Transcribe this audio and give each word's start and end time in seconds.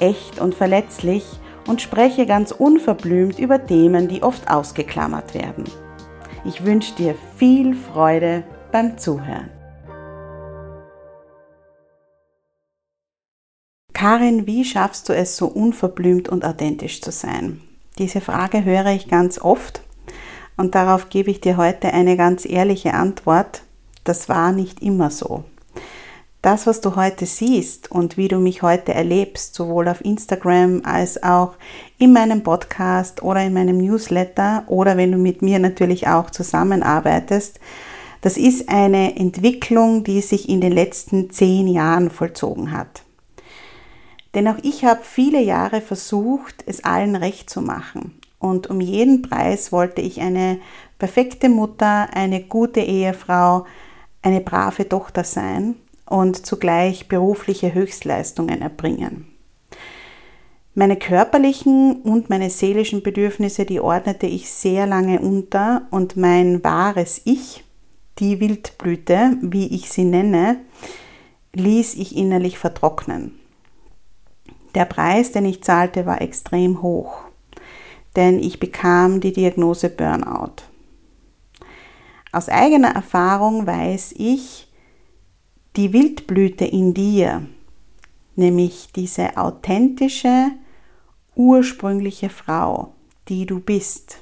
echt 0.00 0.38
und 0.40 0.54
verletzlich 0.54 1.24
und 1.66 1.82
spreche 1.82 2.26
ganz 2.26 2.52
unverblümt 2.52 3.38
über 3.38 3.64
Themen, 3.64 4.08
die 4.08 4.22
oft 4.22 4.50
ausgeklammert 4.50 5.34
werden. 5.34 5.64
Ich 6.44 6.64
wünsche 6.64 6.94
dir 6.94 7.14
viel 7.36 7.74
Freude 7.74 8.44
beim 8.70 8.98
Zuhören. 8.98 9.50
Karin, 13.92 14.46
wie 14.46 14.64
schaffst 14.64 15.08
du 15.08 15.14
es, 15.14 15.36
so 15.36 15.46
unverblümt 15.46 16.28
und 16.28 16.44
authentisch 16.44 17.00
zu 17.00 17.10
sein? 17.10 17.62
Diese 17.98 18.20
Frage 18.20 18.64
höre 18.64 18.88
ich 18.88 19.08
ganz 19.08 19.40
oft 19.40 19.80
und 20.56 20.74
darauf 20.74 21.08
gebe 21.08 21.30
ich 21.30 21.40
dir 21.40 21.56
heute 21.56 21.92
eine 21.92 22.16
ganz 22.16 22.44
ehrliche 22.44 22.94
Antwort. 22.94 23.62
Das 24.04 24.28
war 24.28 24.52
nicht 24.52 24.82
immer 24.82 25.10
so 25.10 25.44
das, 26.42 26.66
was 26.66 26.80
du 26.80 26.96
heute 26.96 27.26
siehst 27.26 27.90
und 27.90 28.16
wie 28.16 28.28
du 28.28 28.38
mich 28.38 28.62
heute 28.62 28.94
erlebst, 28.94 29.54
sowohl 29.54 29.88
auf 29.88 30.04
Instagram 30.04 30.82
als 30.84 31.22
auch 31.22 31.54
in 31.98 32.12
meinem 32.12 32.42
Podcast 32.42 33.22
oder 33.22 33.42
in 33.42 33.52
meinem 33.52 33.78
Newsletter 33.78 34.64
oder 34.68 34.96
wenn 34.96 35.12
du 35.12 35.18
mit 35.18 35.42
mir 35.42 35.58
natürlich 35.58 36.06
auch 36.08 36.30
zusammenarbeitest, 36.30 37.58
das 38.20 38.36
ist 38.36 38.68
eine 38.68 39.16
Entwicklung, 39.16 40.04
die 40.04 40.20
sich 40.20 40.48
in 40.48 40.60
den 40.60 40.72
letzten 40.72 41.30
zehn 41.30 41.68
Jahren 41.68 42.10
vollzogen 42.10 42.72
hat. 42.72 43.02
Denn 44.34 44.48
auch 44.48 44.58
ich 44.62 44.84
habe 44.84 45.00
viele 45.02 45.40
Jahre 45.40 45.80
versucht, 45.80 46.62
es 46.66 46.84
allen 46.84 47.16
recht 47.16 47.48
zu 47.48 47.62
machen. 47.62 48.20
Und 48.38 48.68
um 48.68 48.80
jeden 48.80 49.22
Preis 49.22 49.72
wollte 49.72 50.02
ich 50.02 50.20
eine 50.20 50.58
perfekte 50.98 51.48
Mutter, 51.48 52.08
eine 52.12 52.42
gute 52.42 52.80
Ehefrau, 52.80 53.64
eine 54.22 54.40
brave 54.40 54.88
Tochter 54.88 55.24
sein 55.24 55.76
und 56.06 56.46
zugleich 56.46 57.08
berufliche 57.08 57.74
Höchstleistungen 57.74 58.62
erbringen. 58.62 59.26
Meine 60.74 60.96
körperlichen 60.96 62.02
und 62.02 62.28
meine 62.28 62.50
seelischen 62.50 63.02
Bedürfnisse, 63.02 63.64
die 63.64 63.80
ordnete 63.80 64.26
ich 64.26 64.50
sehr 64.50 64.86
lange 64.86 65.20
unter 65.20 65.86
und 65.90 66.16
mein 66.16 66.62
wahres 66.62 67.22
Ich, 67.24 67.64
die 68.18 68.40
Wildblüte, 68.40 69.38
wie 69.40 69.74
ich 69.74 69.90
sie 69.90 70.04
nenne, 70.04 70.58
ließ 71.54 71.94
ich 71.94 72.14
innerlich 72.14 72.58
vertrocknen. 72.58 73.32
Der 74.74 74.84
Preis, 74.84 75.32
den 75.32 75.46
ich 75.46 75.62
zahlte, 75.62 76.04
war 76.04 76.20
extrem 76.20 76.82
hoch, 76.82 77.20
denn 78.14 78.38
ich 78.38 78.60
bekam 78.60 79.22
die 79.22 79.32
Diagnose 79.32 79.88
Burnout. 79.88 80.62
Aus 82.32 82.50
eigener 82.50 82.94
Erfahrung 82.94 83.66
weiß 83.66 84.14
ich, 84.18 84.68
die 85.76 85.92
Wildblüte 85.92 86.64
in 86.64 86.94
dir, 86.94 87.46
nämlich 88.34 88.88
diese 88.94 89.36
authentische, 89.36 90.50
ursprüngliche 91.34 92.30
Frau, 92.30 92.94
die 93.28 93.44
du 93.44 93.60
bist, 93.60 94.18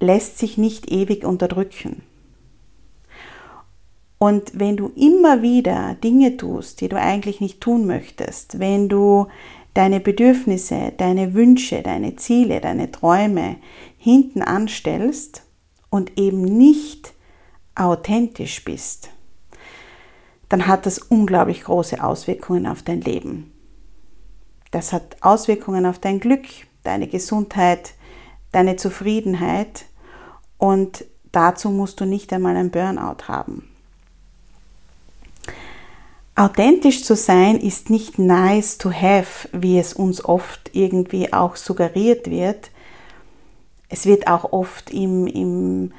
lässt 0.00 0.38
sich 0.38 0.58
nicht 0.58 0.90
ewig 0.90 1.24
unterdrücken. 1.24 2.02
Und 4.18 4.58
wenn 4.58 4.76
du 4.76 4.88
immer 4.94 5.42
wieder 5.42 5.94
Dinge 5.94 6.36
tust, 6.36 6.80
die 6.80 6.88
du 6.88 6.96
eigentlich 6.96 7.40
nicht 7.40 7.60
tun 7.60 7.86
möchtest, 7.86 8.60
wenn 8.60 8.88
du 8.88 9.26
deine 9.74 9.98
Bedürfnisse, 9.98 10.92
deine 10.96 11.34
Wünsche, 11.34 11.82
deine 11.82 12.14
Ziele, 12.16 12.60
deine 12.60 12.92
Träume 12.92 13.56
hinten 13.98 14.42
anstellst 14.42 15.42
und 15.90 16.18
eben 16.18 16.42
nicht 16.42 17.14
authentisch 17.74 18.64
bist, 18.64 19.10
dann 20.52 20.66
hat 20.66 20.84
das 20.84 20.98
unglaublich 20.98 21.64
große 21.64 22.04
Auswirkungen 22.04 22.66
auf 22.66 22.82
dein 22.82 23.00
Leben. 23.00 23.50
Das 24.70 24.92
hat 24.92 25.16
Auswirkungen 25.22 25.86
auf 25.86 25.98
dein 25.98 26.20
Glück, 26.20 26.44
deine 26.82 27.08
Gesundheit, 27.08 27.94
deine 28.52 28.76
Zufriedenheit 28.76 29.86
und 30.58 31.06
dazu 31.32 31.70
musst 31.70 32.00
du 32.00 32.04
nicht 32.04 32.30
einmal 32.34 32.54
ein 32.58 32.70
Burnout 32.70 33.28
haben. 33.28 33.66
Authentisch 36.34 37.02
zu 37.02 37.16
sein 37.16 37.58
ist 37.58 37.88
nicht 37.88 38.18
nice 38.18 38.76
to 38.76 38.92
have, 38.92 39.48
wie 39.52 39.78
es 39.78 39.94
uns 39.94 40.22
oft 40.22 40.68
irgendwie 40.74 41.32
auch 41.32 41.56
suggeriert 41.56 42.28
wird. 42.28 42.70
Es 43.88 44.04
wird 44.04 44.26
auch 44.26 44.52
oft 44.52 44.90
im, 44.90 45.26
im 45.26 45.92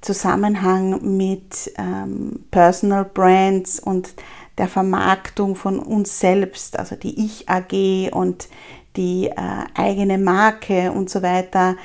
Zusammenhang 0.00 1.16
mit 1.16 1.72
ähm, 1.76 2.44
Personal 2.50 3.04
Brands 3.04 3.80
und 3.80 4.14
der 4.58 4.68
Vermarktung 4.68 5.56
von 5.56 5.78
uns 5.78 6.20
selbst, 6.20 6.78
also 6.78 6.96
die 6.96 7.24
Ich 7.24 7.48
AG 7.48 8.12
und 8.12 8.48
die 8.96 9.28
äh, 9.28 9.34
eigene 9.74 10.18
Marke 10.18 10.92
und 10.92 11.10
so 11.10 11.22
weiter 11.22 11.76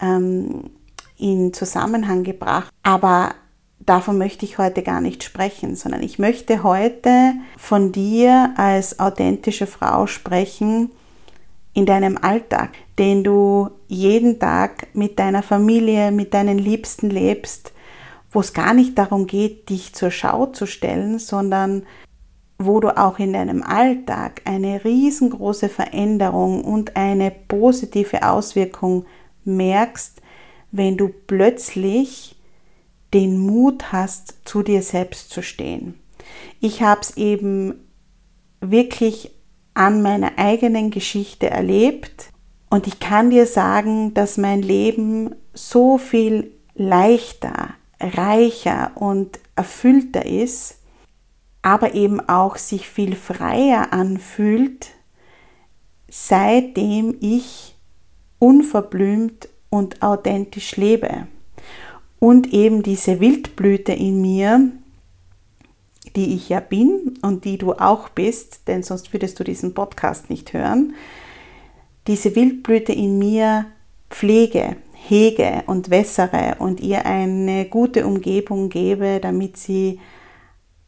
ähm, 0.00 0.70
in 1.16 1.52
Zusammenhang 1.52 2.24
gebracht. 2.24 2.72
Aber 2.82 3.34
davon 3.78 4.18
möchte 4.18 4.44
ich 4.44 4.58
heute 4.58 4.82
gar 4.82 5.00
nicht 5.00 5.24
sprechen, 5.24 5.76
sondern 5.76 6.02
ich 6.02 6.18
möchte 6.18 6.62
heute 6.62 7.34
von 7.56 7.92
dir 7.92 8.54
als 8.56 9.00
authentische 9.00 9.66
Frau 9.66 10.06
sprechen, 10.06 10.90
in 11.72 11.86
deinem 11.86 12.18
Alltag, 12.18 12.70
den 12.98 13.22
du 13.22 13.70
jeden 13.86 14.38
Tag 14.38 14.88
mit 14.94 15.18
deiner 15.18 15.42
Familie, 15.42 16.10
mit 16.10 16.34
deinen 16.34 16.58
Liebsten 16.58 17.10
lebst, 17.10 17.72
wo 18.30 18.40
es 18.40 18.52
gar 18.52 18.74
nicht 18.74 18.98
darum 18.98 19.26
geht, 19.26 19.68
dich 19.70 19.92
zur 19.92 20.10
Schau 20.10 20.46
zu 20.46 20.66
stellen, 20.66 21.18
sondern 21.18 21.84
wo 22.58 22.78
du 22.80 22.96
auch 22.96 23.18
in 23.18 23.32
deinem 23.32 23.62
Alltag 23.62 24.42
eine 24.44 24.84
riesengroße 24.84 25.68
Veränderung 25.68 26.62
und 26.62 26.96
eine 26.96 27.30
positive 27.30 28.28
Auswirkung 28.28 29.06
merkst, 29.44 30.20
wenn 30.70 30.96
du 30.96 31.08
plötzlich 31.08 32.36
den 33.14 33.38
Mut 33.38 33.92
hast, 33.92 34.40
zu 34.44 34.62
dir 34.62 34.82
selbst 34.82 35.30
zu 35.30 35.42
stehen. 35.42 35.94
Ich 36.60 36.82
habe 36.82 37.00
es 37.00 37.16
eben 37.16 37.74
wirklich 38.60 39.32
an 39.80 40.02
meiner 40.02 40.32
eigenen 40.36 40.90
Geschichte 40.90 41.48
erlebt 41.48 42.30
und 42.68 42.86
ich 42.86 43.00
kann 43.00 43.30
dir 43.30 43.46
sagen, 43.46 44.12
dass 44.12 44.36
mein 44.36 44.60
Leben 44.60 45.34
so 45.54 45.96
viel 45.96 46.52
leichter, 46.74 47.70
reicher 47.98 48.92
und 48.94 49.40
erfüllter 49.56 50.26
ist, 50.26 50.80
aber 51.62 51.94
eben 51.94 52.20
auch 52.20 52.56
sich 52.56 52.90
viel 52.90 53.16
freier 53.16 53.94
anfühlt, 53.94 54.88
seitdem 56.10 57.16
ich 57.20 57.74
unverblümt 58.38 59.48
und 59.70 60.02
authentisch 60.02 60.76
lebe. 60.76 61.26
Und 62.18 62.52
eben 62.52 62.82
diese 62.82 63.18
Wildblüte 63.18 63.92
in 63.92 64.20
mir, 64.20 64.72
die 66.16 66.34
ich 66.34 66.48
ja 66.48 66.60
bin 66.60 67.18
und 67.22 67.44
die 67.44 67.58
du 67.58 67.72
auch 67.72 68.08
bist, 68.08 68.68
denn 68.68 68.82
sonst 68.82 69.12
würdest 69.12 69.38
du 69.38 69.44
diesen 69.44 69.74
Podcast 69.74 70.30
nicht 70.30 70.52
hören, 70.52 70.94
diese 72.06 72.34
Wildblüte 72.34 72.92
in 72.92 73.18
mir 73.18 73.66
pflege, 74.08 74.76
hege 74.92 75.62
und 75.66 75.90
wässere 75.90 76.56
und 76.58 76.80
ihr 76.80 77.06
eine 77.06 77.66
gute 77.66 78.06
Umgebung 78.06 78.68
gebe, 78.68 79.20
damit 79.20 79.56
sie 79.56 80.00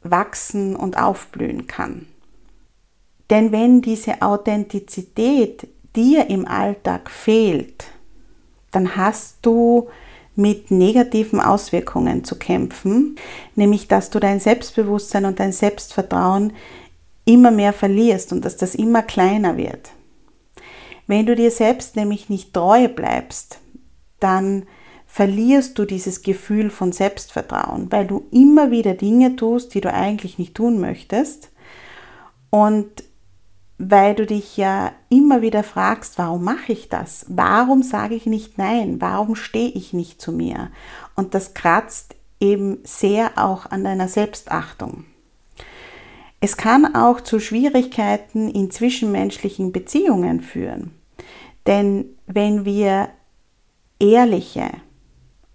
wachsen 0.03 0.75
und 0.77 0.99
aufblühen 0.99 1.67
kann. 1.67 2.07
Denn 3.31 3.53
wenn 3.53 3.81
diese 3.81 4.21
Authentizität 4.21 5.69
dir 5.97 6.29
im 6.29 6.47
Alltag 6.47 7.11
fehlt, 7.11 7.87
dann 8.71 8.97
hast 8.97 9.39
du 9.43 9.89
mit 10.35 10.71
negativen 10.71 11.41
Auswirkungen 11.41 12.25
zu 12.25 12.37
kämpfen, 12.37 13.17
nämlich 13.55 13.89
dass 13.89 14.11
du 14.11 14.19
dein 14.19 14.41
Selbstbewusstsein 14.41 15.25
und 15.25 15.41
dein 15.41 15.53
Selbstvertrauen 15.53 16.53
immer 17.25 17.51
mehr 17.51 17.73
verlierst 17.73 18.33
und 18.33 18.45
dass 18.45 18.57
das 18.57 18.75
immer 18.75 19.03
kleiner 19.03 19.57
wird. 19.57 19.91
Wenn 21.07 21.27
du 21.27 21.35
dir 21.37 21.51
selbst 21.51 21.97
nämlich 21.97 22.29
nicht 22.29 22.55
treu 22.55 22.89
bleibst, 22.89 23.59
dann 24.21 24.65
verlierst 25.07 25.79
du 25.79 25.85
dieses 25.85 26.23
Gefühl 26.23 26.71
von 26.71 26.93
Selbstvertrauen, 26.93 27.93
weil 27.93 28.07
du 28.07 28.27
immer 28.31 28.71
wieder 28.71 28.95
Dinge 28.95 29.37
tust, 29.37 29.75
die 29.75 29.83
du 29.83 29.93
eigentlich 29.93 30.39
nicht 30.39 30.55
tun 30.55 30.81
möchtest 30.81 31.51
und 32.49 33.05
weil 33.91 34.15
du 34.15 34.27
dich 34.27 34.57
ja 34.57 34.93
immer 35.09 35.43
wieder 35.43 35.65
fragst, 35.65 36.17
warum 36.17 36.45
mache 36.45 36.73
ich 36.73 36.89
das? 36.89 37.27
Warum 37.29 37.83
sage 37.83 38.15
ich 38.15 38.27
nicht 38.27 38.57
nein? 38.57 39.01
Warum 39.01 39.35
stehe 39.35 39.71
ich 39.71 39.93
nicht 39.93 40.21
zu 40.21 40.31
mir? 40.31 40.71
Und 41.17 41.35
das 41.35 41.53
kratzt 41.53 42.15
eben 42.39 42.79
sehr 42.85 43.33
auch 43.37 43.67
an 43.67 43.83
deiner 43.83 44.07
Selbstachtung. 44.07 45.05
Es 46.41 46.57
kann 46.57 46.95
auch 46.95 47.21
zu 47.21 47.41
Schwierigkeiten 47.41 48.49
in 48.51 48.71
zwischenmenschlichen 48.71 49.73
Beziehungen 49.73 50.41
führen. 50.41 50.93
Denn 51.67 52.05
wenn 52.27 52.65
wir 52.65 53.09
ehrliche, 53.99 54.71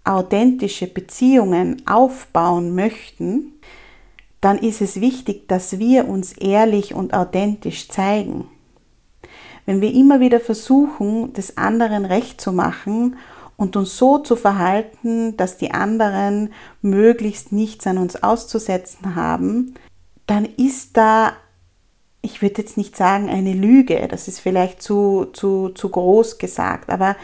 authentische 0.04 0.86
Beziehungen 0.86 1.82
aufbauen 1.86 2.74
möchten, 2.74 3.54
dann 4.40 4.58
ist 4.58 4.80
es 4.80 5.00
wichtig, 5.00 5.48
dass 5.48 5.78
wir 5.78 6.08
uns 6.08 6.32
ehrlich 6.32 6.94
und 6.94 7.14
authentisch 7.14 7.88
zeigen. 7.88 8.48
Wenn 9.66 9.80
wir 9.80 9.92
immer 9.92 10.20
wieder 10.20 10.40
versuchen, 10.40 11.32
des 11.32 11.58
anderen 11.58 12.04
recht 12.04 12.40
zu 12.40 12.52
machen 12.52 13.16
und 13.56 13.76
uns 13.76 13.98
so 13.98 14.18
zu 14.18 14.36
verhalten, 14.36 15.36
dass 15.36 15.58
die 15.58 15.72
anderen 15.72 16.52
möglichst 16.80 17.52
nichts 17.52 17.86
an 17.86 17.98
uns 17.98 18.22
auszusetzen 18.22 19.14
haben, 19.14 19.74
dann 20.26 20.44
ist 20.44 20.96
da, 20.96 21.32
ich 22.22 22.40
würde 22.40 22.62
jetzt 22.62 22.76
nicht 22.76 22.96
sagen 22.96 23.28
eine 23.28 23.52
Lüge, 23.52 24.06
das 24.08 24.28
ist 24.28 24.40
vielleicht 24.40 24.80
zu, 24.80 25.26
zu, 25.32 25.70
zu 25.70 25.88
groß 25.88 26.38
gesagt, 26.38 26.88
aber 26.88 27.16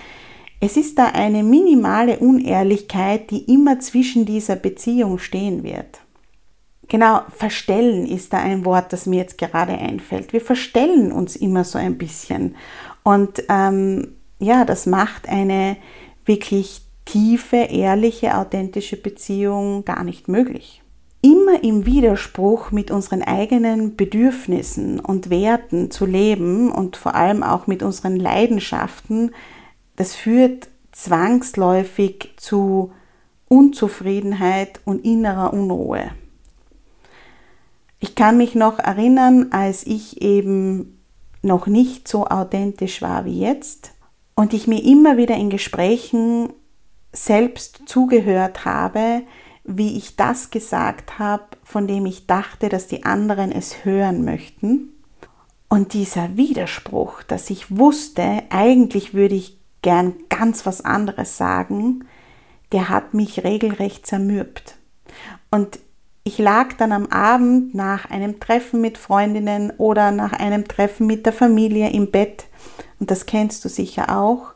es 0.60 0.76
ist 0.76 0.98
da 0.98 1.06
eine 1.06 1.42
minimale 1.42 2.18
Unehrlichkeit, 2.18 3.30
die 3.30 3.52
immer 3.52 3.80
zwischen 3.80 4.24
dieser 4.24 4.56
Beziehung 4.56 5.18
stehen 5.18 5.62
wird. 5.62 6.03
Genau, 6.88 7.22
verstellen 7.30 8.06
ist 8.06 8.32
da 8.32 8.38
ein 8.38 8.64
Wort, 8.64 8.92
das 8.92 9.06
mir 9.06 9.16
jetzt 9.16 9.38
gerade 9.38 9.72
einfällt. 9.72 10.32
Wir 10.32 10.40
verstellen 10.40 11.12
uns 11.12 11.34
immer 11.36 11.64
so 11.64 11.78
ein 11.78 11.96
bisschen. 11.96 12.56
Und 13.02 13.42
ähm, 13.48 14.16
ja, 14.38 14.64
das 14.64 14.86
macht 14.86 15.28
eine 15.28 15.76
wirklich 16.24 16.82
tiefe, 17.04 17.56
ehrliche, 17.56 18.36
authentische 18.36 18.96
Beziehung 18.96 19.84
gar 19.84 20.04
nicht 20.04 20.28
möglich. 20.28 20.82
Immer 21.22 21.64
im 21.64 21.86
Widerspruch 21.86 22.70
mit 22.70 22.90
unseren 22.90 23.22
eigenen 23.22 23.96
Bedürfnissen 23.96 25.00
und 25.00 25.30
Werten 25.30 25.90
zu 25.90 26.04
leben 26.04 26.70
und 26.70 26.96
vor 26.96 27.14
allem 27.14 27.42
auch 27.42 27.66
mit 27.66 27.82
unseren 27.82 28.16
Leidenschaften, 28.16 29.30
das 29.96 30.14
führt 30.14 30.68
zwangsläufig 30.92 32.34
zu 32.36 32.92
Unzufriedenheit 33.48 34.80
und 34.84 35.04
innerer 35.04 35.52
Unruhe. 35.54 36.10
Ich 38.04 38.14
kann 38.14 38.36
mich 38.36 38.54
noch 38.54 38.78
erinnern, 38.78 39.46
als 39.52 39.86
ich 39.86 40.20
eben 40.20 41.02
noch 41.40 41.66
nicht 41.66 42.06
so 42.06 42.26
authentisch 42.26 43.00
war 43.00 43.24
wie 43.24 43.40
jetzt 43.40 43.92
und 44.34 44.52
ich 44.52 44.66
mir 44.66 44.84
immer 44.84 45.16
wieder 45.16 45.36
in 45.36 45.48
Gesprächen 45.48 46.52
selbst 47.14 47.80
zugehört 47.86 48.66
habe, 48.66 49.22
wie 49.64 49.96
ich 49.96 50.16
das 50.16 50.50
gesagt 50.50 51.18
habe, 51.18 51.44
von 51.62 51.86
dem 51.86 52.04
ich 52.04 52.26
dachte, 52.26 52.68
dass 52.68 52.88
die 52.88 53.06
anderen 53.06 53.50
es 53.50 53.86
hören 53.86 54.22
möchten. 54.22 54.92
Und 55.70 55.94
dieser 55.94 56.36
Widerspruch, 56.36 57.22
dass 57.22 57.48
ich 57.48 57.74
wusste, 57.74 58.42
eigentlich 58.50 59.14
würde 59.14 59.36
ich 59.36 59.58
gern 59.80 60.12
ganz 60.28 60.66
was 60.66 60.82
anderes 60.82 61.38
sagen, 61.38 62.04
der 62.70 62.90
hat 62.90 63.14
mich 63.14 63.44
regelrecht 63.44 64.06
zermürbt. 64.06 64.76
Und 65.50 65.78
ich 66.24 66.38
lag 66.38 66.72
dann 66.72 66.92
am 66.92 67.06
Abend 67.06 67.74
nach 67.74 68.10
einem 68.10 68.40
Treffen 68.40 68.80
mit 68.80 68.96
Freundinnen 68.96 69.70
oder 69.76 70.10
nach 70.10 70.32
einem 70.32 70.66
Treffen 70.66 71.06
mit 71.06 71.26
der 71.26 71.34
Familie 71.34 71.90
im 71.90 72.10
Bett, 72.10 72.46
und 72.98 73.10
das 73.10 73.26
kennst 73.26 73.64
du 73.64 73.68
sicher 73.68 74.16
auch, 74.18 74.54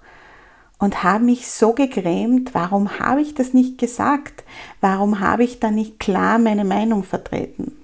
und 0.79 1.03
habe 1.03 1.25
mich 1.25 1.51
so 1.51 1.75
gegrämt, 1.75 2.55
warum 2.55 2.99
habe 2.99 3.21
ich 3.21 3.35
das 3.35 3.53
nicht 3.53 3.79
gesagt? 3.79 4.45
Warum 4.81 5.21
habe 5.21 5.45
ich 5.45 5.61
da 5.61 5.71
nicht 5.71 6.01
klar 6.01 6.39
meine 6.39 6.65
Meinung 6.65 7.03
vertreten? 7.05 7.77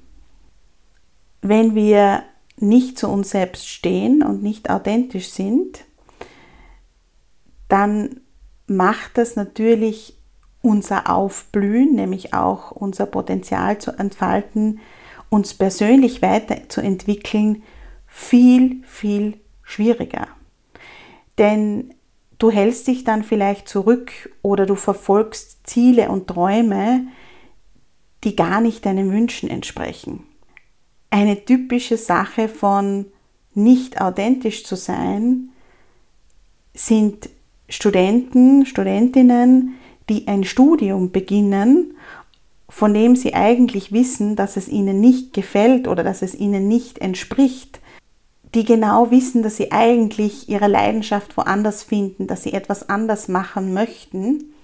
Wenn 1.43 1.75
wir 1.75 2.23
nicht 2.57 2.99
zu 2.99 3.09
uns 3.09 3.31
selbst 3.31 3.69
stehen 3.69 4.23
und 4.23 4.43
nicht 4.43 4.71
authentisch 4.71 5.29
sind, 5.31 5.85
dann 7.69 8.21
macht 8.67 9.19
das 9.19 9.37
natürlich 9.37 10.17
unser 10.65 11.11
Aufblühen, 11.11 11.95
nämlich 11.95 12.33
auch 12.33 12.71
unser 12.71 13.07
Potenzial 13.07 13.79
zu 13.79 13.93
entfalten, 13.93 14.81
uns 15.29 15.53
persönlich 15.55 16.23
weiterzuentwickeln, 16.23 17.63
viel, 18.07 18.83
viel 18.85 19.39
schwieriger. 19.63 20.27
Denn 21.39 21.93
du 22.39 22.51
hältst 22.51 22.87
dich 22.87 23.05
dann 23.05 23.25
vielleicht 23.25 23.69
zurück 23.69 24.13
oder 24.43 24.65
du 24.65 24.75
verfolgst 24.75 25.67
Ziele 25.67 26.09
und 26.09 26.29
Träume, 26.29 27.09
die 28.23 28.35
gar 28.35 28.61
nicht 28.61 28.87
deinen 28.87 29.13
Wünschen 29.13 29.51
entsprechen. 29.51 30.25
Eine 31.11 31.45
typische 31.45 31.99
Sache 31.99 32.49
von 32.49 33.07
nicht 33.53 34.01
authentisch 34.01 34.65
zu 34.65 34.77
sein 34.77 35.51
sind 36.73 37.29
Studenten, 37.69 38.67
Studentinnen, 38.67 39.75
die 40.09 40.29
ein 40.29 40.45
Studium 40.45 41.11
beginnen, 41.11 41.97
von 42.69 42.93
dem 42.95 43.17
sie 43.17 43.35
eigentlich 43.35 43.93
wissen, 43.93 44.37
dass 44.37 44.57
es 44.57 44.69
ihnen 44.69 45.01
nicht 45.01 45.33
gefällt 45.33 45.87
oder 45.87 46.03
dass 46.03 46.23
es 46.23 46.35
ihnen 46.35 46.69
nicht 46.69 46.99
entspricht, 46.99 47.81
die 48.55 48.65
genau 48.65 49.11
wissen, 49.11 49.43
dass 49.43 49.57
sie 49.57 49.73
eigentlich 49.73 50.49
ihre 50.49 50.69
Leidenschaft 50.69 51.37
woanders 51.37 51.83
finden, 51.83 52.27
dass 52.27 52.43
sie 52.43 52.53
etwas 52.53 52.89
anders 52.89 53.29
machen 53.29 53.75
möchten, 53.75 54.55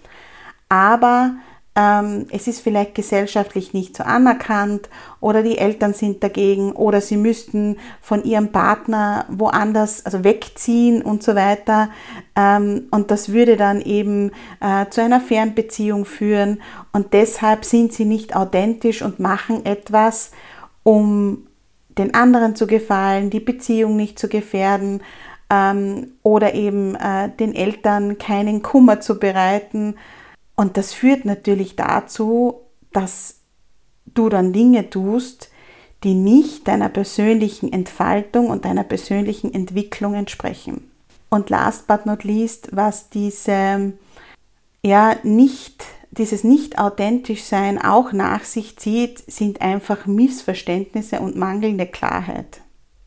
aber 0.69 1.35
ähm, 1.77 2.27
es 2.31 2.49
ist 2.49 2.61
vielleicht 2.61 2.97
gesellschaftlich 2.97 3.73
nicht 3.73 3.97
so 3.97 4.03
anerkannt 4.03 4.89
oder 5.21 5.43
die 5.43 5.59
Eltern 5.59 5.95
sind 5.95 6.23
dagegen 6.23 6.73
oder 6.73 7.01
sie 7.01 7.17
müssten 7.17 7.77
von 8.01 8.25
ihrem 8.25 8.51
Partner 8.51 9.25
woanders, 9.29 10.05
also 10.05 10.25
wegziehen 10.25 11.01
und 11.01 11.23
so 11.23 11.37
weiter. 11.37 11.91
Ähm, 12.35 12.89
und 12.91 13.13
das 13.13 13.33
würde 13.33 13.57
dann 13.57 13.81
eben 13.81 14.33
äh, 14.61 14.87
zu 14.91 15.01
einer 15.01 15.21
Fernbeziehung 15.21 16.07
führen 16.07 16.61
und 16.93 17.13
deshalb 17.13 17.65
sind 17.65 17.93
sie 17.93 18.05
nicht 18.05 18.35
authentisch 18.35 19.03
und 19.03 19.21
machen 19.21 19.65
etwas, 19.65 20.33
um 20.83 21.47
den 21.99 22.15
anderen 22.15 22.57
zu 22.57 22.67
gefallen, 22.67 23.31
die 23.31 23.41
Beziehung 23.41 23.95
nicht 23.95 24.19
zu 24.19 24.29
gefährden 24.29 25.03
ähm, 25.51 26.13
oder 26.25 26.55
eben 26.55 26.97
äh, 26.97 27.29
den 27.29 27.55
Eltern 27.55 28.19
keinen 28.19 28.63
Kummer 28.63 29.01
zu 29.01 29.21
bereiten 29.21 29.95
und 30.61 30.77
das 30.77 30.93
führt 30.93 31.25
natürlich 31.25 31.75
dazu, 31.75 32.61
dass 32.93 33.41
du 34.05 34.29
dann 34.29 34.53
Dinge 34.53 34.91
tust, 34.91 35.49
die 36.05 36.13
nicht 36.13 36.69
deiner 36.69 36.91
persönlichen 36.91 37.73
Entfaltung 37.73 38.49
und 38.49 38.67
deiner 38.67 38.85
persönlichen 38.85 39.55
Entwicklung 39.55 40.13
entsprechen. 40.13 40.91
Und 41.31 41.49
last 41.49 41.87
but 41.87 42.05
not 42.05 42.25
least, 42.25 42.69
was 42.73 43.09
diese, 43.09 43.95
ja, 44.85 45.17
nicht, 45.23 45.83
dieses 46.11 46.45
nicht 46.45 46.79
authentisch 46.79 47.45
sein 47.45 47.81
auch 47.81 48.13
nach 48.13 48.45
sich 48.45 48.77
zieht, 48.77 49.25
sind 49.33 49.63
einfach 49.63 50.05
Missverständnisse 50.05 51.21
und 51.21 51.37
mangelnde 51.37 51.87
Klarheit. 51.87 52.61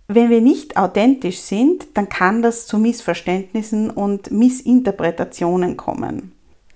Wenn 0.08 0.32
wir 0.32 0.42
nicht 0.42 0.76
authentisch 0.76 1.38
sind, 1.38 1.86
dann 1.94 2.10
kann 2.10 2.42
das 2.42 2.66
zu 2.66 2.80
Missverständnissen 2.80 3.92
und 3.92 4.32
Missinterpretationen 4.32 5.78
kommen. 5.78 6.33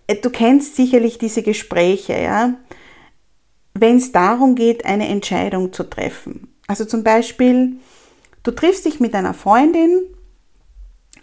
Äh, 0.07 0.15
du 0.15 0.29
kennst 0.29 0.75
sicherlich 0.75 1.17
diese 1.17 1.43
Gespräche, 1.43 2.19
ja, 2.19 2.53
wenn 3.73 3.97
es 3.97 4.11
darum 4.11 4.55
geht, 4.55 4.85
eine 4.85 5.07
Entscheidung 5.07 5.71
zu 5.71 5.83
treffen. 5.83 6.53
Also 6.67 6.85
zum 6.85 7.03
Beispiel, 7.03 7.77
du 8.43 8.51
triffst 8.51 8.85
dich 8.85 8.99
mit 8.99 9.13
einer 9.13 9.33
Freundin 9.33 10.01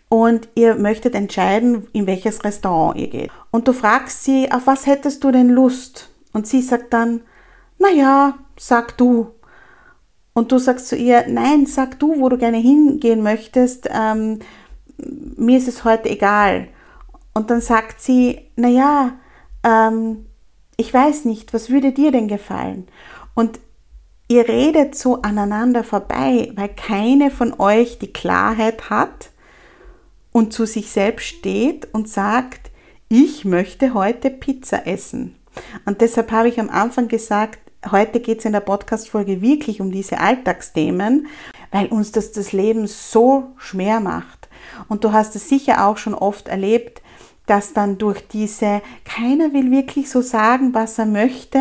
und 0.09 0.49
ihr 0.55 0.77
möchtet 0.77 1.15
entscheiden, 1.15 1.89
in 1.93 2.07
welches 2.07 2.45
Restaurant 2.45 2.99
ihr 2.99 3.09
geht. 3.09 3.31
Und 3.51 3.67
du 3.67 3.73
fragst 3.73 4.25
sie, 4.25 4.51
auf 4.53 4.67
was 4.67 4.87
hättest 4.87 5.25
du 5.25 5.33
denn 5.33 5.49
Lust? 5.49 6.11
Und 6.33 6.47
sie 6.47 6.63
sagt 6.63 6.93
dann, 6.93 7.23
naja, 7.79 8.39
sag 8.59 8.97
du. 8.97 9.33
Und 10.33 10.51
du 10.53 10.59
sagst 10.59 10.89
zu 10.89 10.97
ihr, 10.97 11.27
nein, 11.29 11.67
sag 11.67 11.99
du, 11.99 12.21
wo 12.21 12.29
du 12.29 12.39
gerne 12.39 12.59
hingehen 12.59 13.23
möchtest. 13.23 13.89
Ähm, 13.93 14.41
mir 14.97 15.59
ist 15.59 15.69
es 15.69 15.85
heute 15.85 16.09
egal. 16.09 16.69
Und 17.35 17.51
dann 17.51 17.61
sagt 17.61 18.01
sie, 18.01 18.51
naja, 18.57 19.13
ähm, 19.65 20.27
ich 20.77 20.93
weiß 20.93 21.25
nicht, 21.25 21.53
was 21.53 21.71
würde 21.71 21.93
dir 21.93 22.13
denn 22.13 22.29
gefallen? 22.29 22.89
Und 23.35 23.59
ihr 24.29 24.49
redet 24.49 24.95
so 24.95 25.23
aneinander 25.23 25.85
vorbei, 25.85 26.53
weil 26.55 26.69
keine 26.69 27.31
von 27.31 27.59
euch 27.59 27.99
die 27.99 28.13
Klarheit 28.13 28.89
hat 28.91 29.31
und 30.33 30.53
zu 30.53 30.67
sich 30.67 30.91
selbst 30.91 31.27
steht 31.27 31.93
und 31.93 32.09
sagt, 32.09 32.71
ich 33.09 33.45
möchte 33.45 33.95
heute 33.95 34.31
Pizza 34.31 34.87
essen. 34.87 35.37
Und 35.85 36.01
deshalb 36.01 36.33
habe 36.33 36.49
ich 36.49 36.59
am 36.59 36.71
Anfang 36.71 37.09
gesagt, 37.09 37.59
heute 37.91 38.21
geht 38.21 38.41
es 38.41 38.45
in 38.45 38.53
der 38.53 38.61
Podcast-Folge 38.61 39.41
wirklich 39.41 39.81
um 39.81 39.93
diese 39.93 40.19
Alltagsthemen, 40.19 41.27
weil 41.71 41.87
uns 41.87 42.13
das 42.13 42.33
das 42.33 42.53
Leben 42.53 42.87
so 42.87 43.53
schwer 43.59 44.01
macht. 44.01 44.49
Und 44.89 45.05
du 45.05 45.13
hast 45.13 45.37
es 45.37 45.49
sicher 45.49 45.87
auch 45.87 45.99
schon 45.99 46.15
oft 46.15 46.49
erlebt, 46.49 47.03
dass 47.47 47.75
dann 47.75 47.99
durch 47.99 48.27
diese, 48.29 48.81
keiner 49.05 49.53
will 49.53 49.71
wirklich 49.71 50.11
so 50.11 50.23
sagen, 50.23 50.73
was 50.73 50.99
er 50.99 51.07
möchte, 51.07 51.59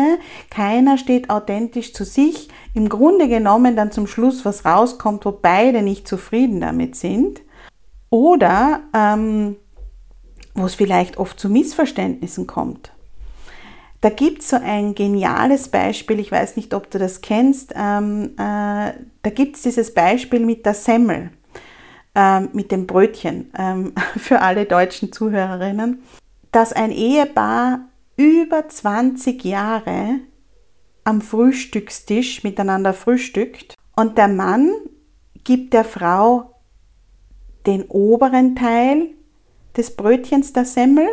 keiner 0.50 0.96
steht 0.96 1.30
authentisch 1.30 1.92
zu 1.92 2.04
sich, 2.04 2.48
im 2.72 2.88
Grunde 2.88 3.28
genommen 3.28 3.76
dann 3.76 3.92
zum 3.92 4.06
Schluss 4.06 4.44
was 4.44 4.64
rauskommt, 4.64 5.24
wo 5.24 5.32
beide 5.32 5.82
nicht 5.82 6.08
zufrieden 6.08 6.60
damit 6.60 6.96
sind. 6.96 7.42
Oder 8.10 8.80
ähm, 8.94 9.56
wo 10.54 10.66
es 10.66 10.74
vielleicht 10.74 11.18
oft 11.18 11.38
zu 11.38 11.48
Missverständnissen 11.48 12.46
kommt. 12.46 12.92
Da 14.00 14.10
gibt 14.10 14.42
es 14.42 14.50
so 14.50 14.56
ein 14.56 14.94
geniales 14.94 15.68
Beispiel, 15.68 16.20
ich 16.20 16.30
weiß 16.30 16.56
nicht, 16.56 16.74
ob 16.74 16.90
du 16.90 16.98
das 16.98 17.22
kennst, 17.22 17.72
ähm, 17.74 18.32
äh, 18.36 18.92
da 19.22 19.30
gibt 19.34 19.56
es 19.56 19.62
dieses 19.62 19.94
Beispiel 19.94 20.40
mit 20.40 20.66
der 20.66 20.74
Semmel, 20.74 21.30
äh, 22.14 22.40
mit 22.40 22.72
dem 22.72 22.86
Brötchen, 22.86 23.52
äh, 23.54 24.00
für 24.18 24.40
alle 24.40 24.66
deutschen 24.66 25.12
Zuhörerinnen, 25.12 26.02
dass 26.52 26.72
ein 26.72 26.90
Ehepaar 26.90 27.80
über 28.16 28.68
20 28.68 29.44
Jahre 29.44 30.20
am 31.04 31.20
Frühstückstisch 31.20 32.44
miteinander 32.44 32.94
frühstückt 32.94 33.74
und 33.96 34.18
der 34.18 34.28
Mann 34.28 34.70
gibt 35.44 35.74
der 35.74 35.84
Frau 35.84 36.54
den 37.66 37.84
oberen 37.84 38.56
Teil 38.56 39.10
des 39.76 39.96
Brötchens 39.96 40.52
der 40.52 40.64
Semmel 40.64 41.08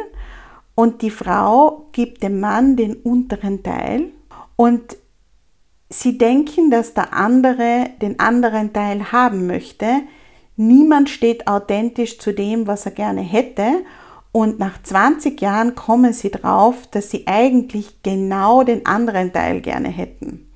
und 0.75 1.01
die 1.01 1.11
Frau 1.11 1.87
gibt 1.91 2.23
dem 2.23 2.39
Mann 2.39 2.75
den 2.75 2.95
unteren 2.95 3.63
Teil 3.63 4.09
und 4.55 4.97
sie 5.89 6.17
denken, 6.17 6.71
dass 6.71 6.93
der 6.93 7.13
andere 7.13 7.89
den 8.01 8.19
anderen 8.19 8.73
Teil 8.73 9.11
haben 9.11 9.47
möchte. 9.47 9.87
Niemand 10.67 11.09
steht 11.09 11.47
authentisch 11.47 12.19
zu 12.19 12.33
dem, 12.33 12.67
was 12.67 12.85
er 12.85 12.91
gerne 12.91 13.21
hätte 13.21 13.83
und 14.31 14.59
nach 14.59 14.81
20 14.81 15.41
Jahren 15.41 15.75
kommen 15.75 16.13
sie 16.13 16.31
drauf, 16.31 16.87
dass 16.91 17.09
sie 17.09 17.27
eigentlich 17.27 18.01
genau 18.03 18.63
den 18.63 18.85
anderen 18.85 19.33
Teil 19.33 19.61
gerne 19.61 19.89
hätten. 19.89 20.49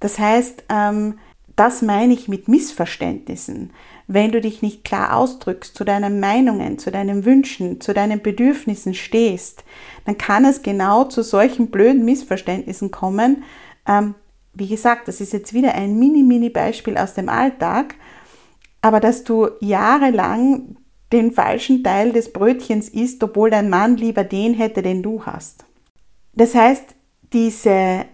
Das 0.00 0.18
heißt, 0.18 0.64
ähm, 0.68 1.18
das 1.54 1.80
meine 1.80 2.12
ich 2.12 2.28
mit 2.28 2.48
Missverständnissen 2.48 3.70
wenn 4.08 4.30
du 4.30 4.40
dich 4.40 4.62
nicht 4.62 4.84
klar 4.84 5.16
ausdrückst, 5.16 5.76
zu 5.76 5.84
deinen 5.84 6.20
Meinungen, 6.20 6.78
zu 6.78 6.90
deinen 6.90 7.24
Wünschen, 7.24 7.80
zu 7.80 7.92
deinen 7.92 8.22
Bedürfnissen 8.22 8.94
stehst, 8.94 9.64
dann 10.04 10.16
kann 10.16 10.44
es 10.44 10.62
genau 10.62 11.04
zu 11.04 11.22
solchen 11.22 11.68
blöden 11.68 12.04
Missverständnissen 12.04 12.90
kommen. 12.90 13.42
Ähm, 13.86 14.14
wie 14.54 14.68
gesagt, 14.68 15.08
das 15.08 15.20
ist 15.20 15.32
jetzt 15.32 15.52
wieder 15.52 15.74
ein 15.74 15.98
mini-mini-Beispiel 15.98 16.96
aus 16.96 17.14
dem 17.14 17.28
Alltag, 17.28 17.96
aber 18.86 19.00
dass 19.00 19.24
du 19.24 19.48
jahrelang 19.60 20.76
den 21.12 21.32
falschen 21.32 21.82
Teil 21.82 22.12
des 22.12 22.32
Brötchens 22.32 22.88
isst, 22.88 23.22
obwohl 23.22 23.50
dein 23.50 23.68
Mann 23.68 23.96
lieber 23.96 24.24
den 24.24 24.54
hätte, 24.54 24.82
den 24.82 25.02
du 25.02 25.24
hast. 25.24 25.64
Das 26.34 26.54
heißt, 26.54 26.94
diese 27.32 28.06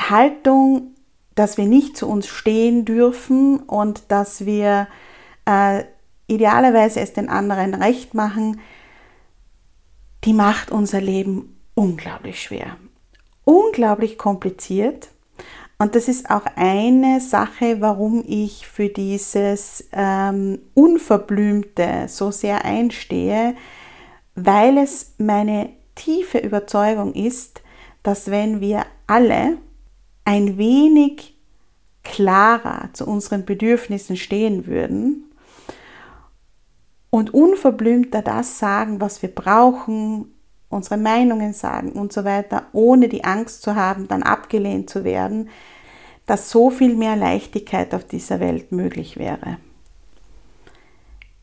Haltung 0.00 0.94
dass 1.38 1.56
wir 1.56 1.66
nicht 1.66 1.96
zu 1.96 2.08
uns 2.08 2.26
stehen 2.26 2.84
dürfen 2.84 3.60
und 3.60 4.10
dass 4.10 4.44
wir 4.44 4.88
äh, 5.44 5.84
idealerweise 6.26 7.00
es 7.00 7.12
den 7.12 7.28
anderen 7.28 7.74
recht 7.74 8.12
machen, 8.12 8.60
die 10.24 10.32
macht 10.32 10.72
unser 10.72 11.00
Leben 11.00 11.56
unglaublich 11.74 12.42
schwer, 12.42 12.76
unglaublich 13.44 14.18
kompliziert. 14.18 15.10
Und 15.78 15.94
das 15.94 16.08
ist 16.08 16.28
auch 16.28 16.44
eine 16.56 17.20
Sache, 17.20 17.80
warum 17.80 18.24
ich 18.26 18.66
für 18.66 18.88
dieses 18.88 19.88
ähm, 19.92 20.58
Unverblümte 20.74 22.06
so 22.08 22.32
sehr 22.32 22.64
einstehe, 22.64 23.54
weil 24.34 24.76
es 24.78 25.14
meine 25.18 25.70
tiefe 25.94 26.38
Überzeugung 26.38 27.14
ist, 27.14 27.62
dass 28.02 28.30
wenn 28.30 28.60
wir 28.60 28.86
alle 29.06 29.58
ein 30.24 30.58
wenig 30.58 31.36
klarer 32.02 32.90
zu 32.92 33.06
unseren 33.06 33.44
Bedürfnissen 33.44 34.16
stehen 34.16 34.66
würden 34.66 35.30
und 37.10 37.32
unverblümter 37.32 38.22
das 38.22 38.58
sagen, 38.58 39.00
was 39.00 39.22
wir 39.22 39.32
brauchen, 39.32 40.34
unsere 40.68 40.98
Meinungen 40.98 41.52
sagen 41.52 41.92
und 41.92 42.12
so 42.12 42.24
weiter, 42.24 42.66
ohne 42.72 43.08
die 43.08 43.24
Angst 43.24 43.62
zu 43.62 43.74
haben, 43.74 44.08
dann 44.08 44.22
abgelehnt 44.22 44.90
zu 44.90 45.04
werden, 45.04 45.48
dass 46.26 46.50
so 46.50 46.70
viel 46.70 46.94
mehr 46.94 47.16
Leichtigkeit 47.16 47.94
auf 47.94 48.04
dieser 48.04 48.38
Welt 48.38 48.70
möglich 48.70 49.16
wäre. 49.16 49.58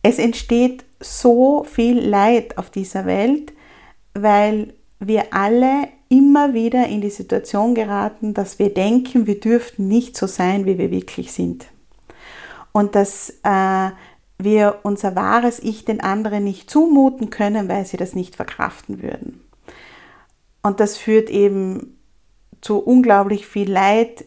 Es 0.03 0.20
entsteht 0.20 0.86
so 1.00 1.63
viel 1.63 2.00
Leid 2.00 2.60
auf 2.60 2.70
dieser 2.70 3.08
Welt, 3.08 3.53
weil 4.13 4.75
wir 5.00 5.34
alle 5.34 5.88
immer 6.10 6.53
wieder 6.53 6.88
in 6.88 7.01
die 7.01 7.10
Situation 7.10 7.74
geraten, 7.74 8.36
dass 8.36 8.60
wir 8.60 8.74
denken, 8.74 9.25
wir 9.25 9.39
dürften 9.39 9.88
nicht 9.88 10.15
so 10.15 10.27
sein, 10.27 10.65
wie 10.65 10.77
wir 10.77 10.91
wirklich 10.91 11.32
sind. 11.32 11.65
Und 12.72 12.94
dass 12.94 13.32
äh, 13.44 13.89
wir 14.37 14.79
unser 14.83 15.15
wahres 15.15 15.59
Ich 15.59 15.85
den 15.85 16.01
anderen 16.01 16.43
nicht 16.43 16.69
zumuten 16.69 17.29
können, 17.29 17.69
weil 17.69 17.85
sie 17.85 17.97
das 17.97 18.13
nicht 18.13 18.35
verkraften 18.35 19.01
würden. 19.01 19.41
Und 20.61 20.79
das 20.79 20.97
führt 20.97 21.29
eben 21.29 21.97
zu 22.61 22.79
unglaublich 22.79 23.45
viel 23.45 23.71
Leid, 23.71 24.25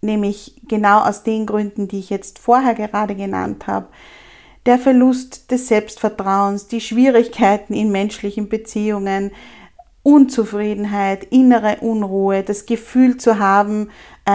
nämlich 0.00 0.62
genau 0.66 1.00
aus 1.00 1.22
den 1.22 1.46
Gründen, 1.46 1.88
die 1.88 1.98
ich 1.98 2.10
jetzt 2.10 2.38
vorher 2.38 2.74
gerade 2.74 3.14
genannt 3.14 3.66
habe. 3.66 3.88
Der 4.66 4.78
Verlust 4.78 5.50
des 5.50 5.68
Selbstvertrauens, 5.68 6.66
die 6.66 6.80
Schwierigkeiten 6.80 7.74
in 7.74 7.90
menschlichen 7.90 8.48
Beziehungen, 8.48 9.32
Unzufriedenheit, 10.02 11.24
innere 11.24 11.76
Unruhe, 11.80 12.42
das 12.42 12.66
Gefühl 12.66 13.18
zu 13.18 13.38
haben, 13.38 13.90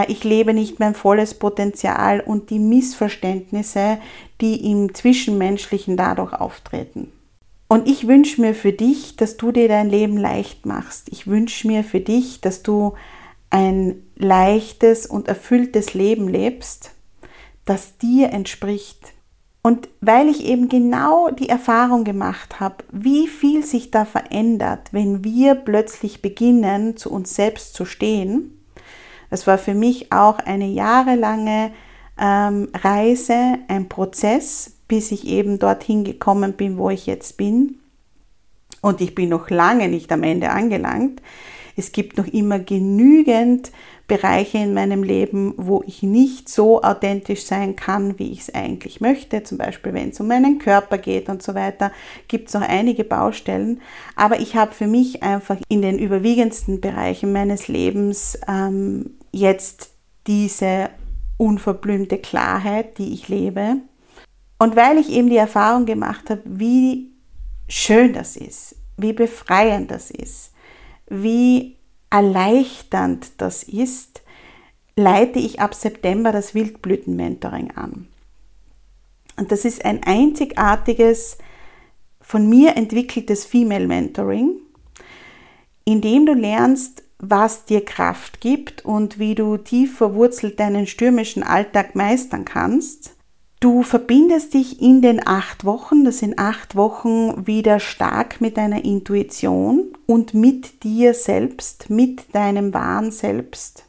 ich 0.08 0.24
lebe 0.24 0.54
nicht 0.54 0.80
mein 0.80 0.96
volles 0.96 1.34
Potenzial 1.34 2.20
und 2.20 2.50
die 2.50 2.60
Missverständnisse, 2.60 4.00
die 4.42 4.70
im 4.72 4.94
Zwischenmenschlichen 4.94 5.98
dadurch 5.98 6.34
auftreten. 6.34 7.12
Und 7.68 7.88
ich 7.88 8.08
wünsche 8.08 8.42
mir 8.42 8.54
für 8.54 8.72
dich, 8.74 9.16
dass 9.16 9.38
du 9.38 9.52
dir 9.52 9.68
dein 9.68 9.90
Leben 9.90 10.18
leicht 10.18 10.66
machst. 10.66 11.10
Ich 11.12 11.28
wünsche 11.28 11.68
mir 11.68 11.84
für 11.84 12.00
dich, 12.00 12.42
dass 12.42 12.64
du 12.64 12.94
ein 13.50 14.04
leichtes 14.16 15.06
und 15.06 15.28
erfülltes 15.28 15.94
Leben 15.94 16.28
lebst, 16.28 16.92
das 17.66 17.98
dir 17.98 18.30
entspricht, 18.30 19.14
und 19.66 19.88
weil 20.02 20.28
ich 20.28 20.46
eben 20.46 20.68
genau 20.68 21.30
die 21.30 21.48
Erfahrung 21.48 22.04
gemacht 22.04 22.60
habe, 22.60 22.84
wie 22.92 23.28
viel 23.28 23.66
sich 23.66 23.92
da 23.92 24.04
verändert, 24.04 24.90
wenn 24.92 25.24
wir 25.24 25.56
plötzlich 25.56 26.22
beginnen, 26.22 26.98
zu 26.98 27.10
uns 27.10 27.34
selbst 27.34 27.74
zu 27.74 27.86
stehen, 27.86 28.63
das 29.34 29.48
war 29.48 29.58
für 29.58 29.74
mich 29.74 30.12
auch 30.12 30.38
eine 30.38 30.68
jahrelange 30.68 31.72
ähm, 32.20 32.70
Reise, 32.72 33.58
ein 33.68 33.90
Prozess, 33.90 34.74
bis 34.88 35.12
ich 35.12 35.26
eben 35.26 35.58
dorthin 35.58 36.04
gekommen 36.04 36.54
bin, 36.54 36.78
wo 36.78 36.92
ich 36.92 37.08
jetzt 37.08 37.36
bin. 37.36 37.80
Und 38.82 39.02
ich 39.02 39.16
bin 39.16 39.30
noch 39.30 39.50
lange 39.50 39.88
nicht 39.88 40.12
am 40.12 40.22
Ende 40.22 40.52
angelangt. 40.52 41.20
Es 41.76 41.92
gibt 41.92 42.20
noch 42.20 42.28
immer 42.28 42.60
genügend 42.60 43.72
Bereiche 44.08 44.60
in 44.60 44.76
meinem 44.76 45.02
Leben, 45.02 45.56
wo 45.58 45.84
ich 45.88 46.04
nicht 46.04 46.48
so 46.48 46.84
authentisch 46.84 47.44
sein 47.44 47.76
kann, 47.76 48.20
wie 48.20 48.34
ich 48.34 48.42
es 48.42 48.54
eigentlich 48.54 49.02
möchte. 49.02 49.42
Zum 49.42 49.58
Beispiel, 49.58 49.96
wenn 49.96 50.10
es 50.10 50.20
um 50.20 50.28
meinen 50.28 50.60
Körper 50.60 51.00
geht 51.00 51.28
und 51.28 51.42
so 51.42 51.56
weiter, 51.56 51.92
gibt 52.28 52.50
es 52.50 52.54
noch 52.54 52.62
einige 52.62 53.04
Baustellen. 53.04 53.82
Aber 54.16 54.40
ich 54.40 54.56
habe 54.56 54.74
für 54.74 54.86
mich 54.86 55.24
einfach 55.24 55.58
in 55.70 55.82
den 55.82 55.98
überwiegendsten 55.98 56.82
Bereichen 56.82 57.34
meines 57.34 57.68
Lebens 57.68 58.38
ähm, 58.48 59.16
jetzt 59.34 59.92
diese 60.28 60.90
unverblümte 61.38 62.20
Klarheit, 62.20 62.98
die 62.98 63.14
ich 63.14 63.28
lebe. 63.28 63.78
Und 64.60 64.78
weil 64.78 64.98
ich 64.98 65.10
eben 65.10 65.30
die 65.30 65.36
Erfahrung 65.38 65.86
gemacht 65.86 66.30
habe, 66.30 66.44
wie 66.46 67.12
schön 67.68 68.14
das 68.14 68.38
ist, 68.38 68.76
wie 68.96 69.12
befreiend 69.12 69.92
das 69.92 70.10
ist, 70.10 70.54
wie 71.10 71.76
erleichternd 72.10 73.42
das 73.42 73.64
ist, 73.64 74.22
leite 74.96 75.40
ich 75.40 75.60
ab 75.60 75.74
September 75.74 76.32
das 76.32 76.54
Wildblüten-Mentoring 76.54 77.72
an. 77.72 78.08
Und 79.36 79.52
das 79.52 79.66
ist 79.66 79.84
ein 79.84 80.04
einzigartiges 80.04 81.40
von 82.22 82.48
mir 82.48 82.78
entwickeltes 82.78 83.46
Female 83.46 83.88
Mentoring, 83.88 84.60
in 85.86 86.02
dem 86.02 86.26
du 86.26 86.34
lernst, 86.34 87.04
was 87.30 87.64
dir 87.64 87.86
Kraft 87.86 88.42
gibt 88.42 88.84
und 88.84 89.18
wie 89.18 89.34
du 89.34 89.56
tief 89.56 89.98
verwurzelt 89.98 90.60
deinen 90.60 90.88
stürmischen 90.88 91.42
Alltag 91.42 91.96
meistern 91.96 92.44
kannst. 92.44 93.16
Du 93.62 93.82
verbindest 93.82 94.54
dich 94.54 94.82
in 94.82 95.02
den 95.02 95.26
acht 95.26 95.64
Wochen, 95.64 96.04
das 96.04 96.20
sind 96.20 96.38
acht 96.38 96.76
Wochen, 96.76 97.48
wieder 97.48 97.80
stark 97.80 98.42
mit 98.42 98.58
deiner 98.58 98.84
Intuition 98.84 99.94
und 100.06 100.34
mit 100.34 100.84
dir 100.84 101.14
selbst, 101.14 101.90
mit 101.90 102.36
deinem 102.36 102.74
wahren 102.74 103.12
Selbst. 103.12 103.86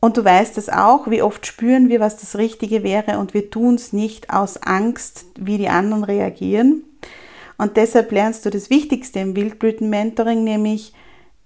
Und 0.00 0.18
du 0.18 0.24
weißt 0.24 0.58
es 0.58 0.68
auch, 0.68 1.10
wie 1.10 1.22
oft 1.22 1.46
spüren 1.46 1.88
wir, 1.88 2.00
was 2.00 2.18
das 2.18 2.36
Richtige 2.36 2.82
wäre 2.82 3.18
und 3.18 3.32
wir 3.32 3.48
tun 3.50 3.76
es 3.76 3.94
nicht 3.94 4.28
aus 4.28 4.58
Angst, 4.58 5.24
wie 5.38 5.56
die 5.56 5.70
anderen 5.70 6.04
reagieren. 6.04 6.84
Und 7.56 7.78
deshalb 7.78 8.12
lernst 8.12 8.44
du 8.44 8.50
das 8.50 8.68
Wichtigste 8.68 9.20
im 9.20 9.34
Wildblüten-Mentoring, 9.34 10.44
nämlich 10.44 10.92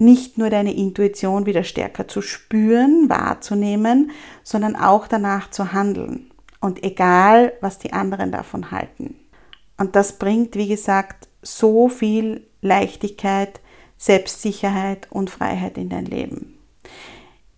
nicht 0.02 0.36
nur 0.36 0.50
deine 0.50 0.74
Intuition 0.74 1.46
wieder 1.46 1.64
stärker 1.64 2.08
zu 2.08 2.22
spüren, 2.22 3.08
wahrzunehmen, 3.08 4.10
sondern 4.42 4.76
auch 4.76 5.06
danach 5.06 5.50
zu 5.50 5.72
handeln. 5.72 6.30
Und 6.60 6.84
egal, 6.84 7.52
was 7.60 7.78
die 7.78 7.92
anderen 7.92 8.30
davon 8.32 8.70
halten. 8.70 9.16
Und 9.78 9.96
das 9.96 10.18
bringt, 10.18 10.56
wie 10.56 10.68
gesagt, 10.68 11.28
so 11.42 11.88
viel 11.88 12.46
Leichtigkeit, 12.60 13.60
Selbstsicherheit 13.96 15.08
und 15.10 15.30
Freiheit 15.30 15.78
in 15.78 15.88
dein 15.88 16.06
Leben. 16.06 16.58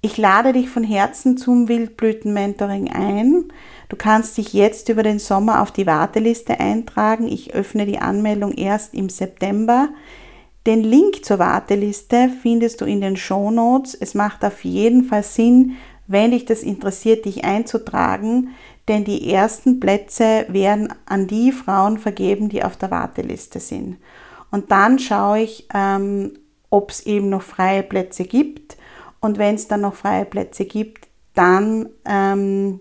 Ich 0.00 0.18
lade 0.18 0.52
dich 0.52 0.68
von 0.68 0.84
Herzen 0.84 1.38
zum 1.38 1.68
Wildblüten-Mentoring 1.68 2.90
ein. 2.90 3.52
Du 3.88 3.96
kannst 3.96 4.36
dich 4.36 4.52
jetzt 4.52 4.90
über 4.90 5.02
den 5.02 5.18
Sommer 5.18 5.62
auf 5.62 5.70
die 5.70 5.86
Warteliste 5.86 6.60
eintragen. 6.60 7.26
Ich 7.26 7.54
öffne 7.54 7.86
die 7.86 7.98
Anmeldung 7.98 8.52
erst 8.52 8.92
im 8.92 9.08
September. 9.08 9.88
Den 10.66 10.82
Link 10.82 11.24
zur 11.24 11.38
Warteliste 11.38 12.30
findest 12.40 12.80
du 12.80 12.86
in 12.86 13.02
den 13.02 13.16
Show 13.16 13.50
Notes. 13.50 13.94
Es 13.94 14.14
macht 14.14 14.44
auf 14.44 14.64
jeden 14.64 15.04
Fall 15.04 15.22
Sinn, 15.22 15.76
wenn 16.06 16.30
dich 16.30 16.46
das 16.46 16.62
interessiert, 16.62 17.26
dich 17.26 17.44
einzutragen, 17.44 18.50
denn 18.88 19.04
die 19.04 19.30
ersten 19.30 19.80
Plätze 19.80 20.46
werden 20.48 20.92
an 21.06 21.26
die 21.26 21.52
Frauen 21.52 21.98
vergeben, 21.98 22.48
die 22.48 22.62
auf 22.62 22.76
der 22.76 22.90
Warteliste 22.90 23.60
sind. 23.60 23.98
Und 24.50 24.70
dann 24.70 24.98
schaue 24.98 25.40
ich, 25.40 25.68
ähm, 25.74 26.32
ob 26.70 26.90
es 26.90 27.06
eben 27.06 27.28
noch 27.28 27.42
freie 27.42 27.82
Plätze 27.82 28.24
gibt 28.24 28.76
und 29.20 29.38
wenn 29.38 29.54
es 29.54 29.68
dann 29.68 29.82
noch 29.82 29.94
freie 29.94 30.24
Plätze 30.24 30.64
gibt, 30.64 31.08
dann 31.34 31.88
ähm, 32.04 32.80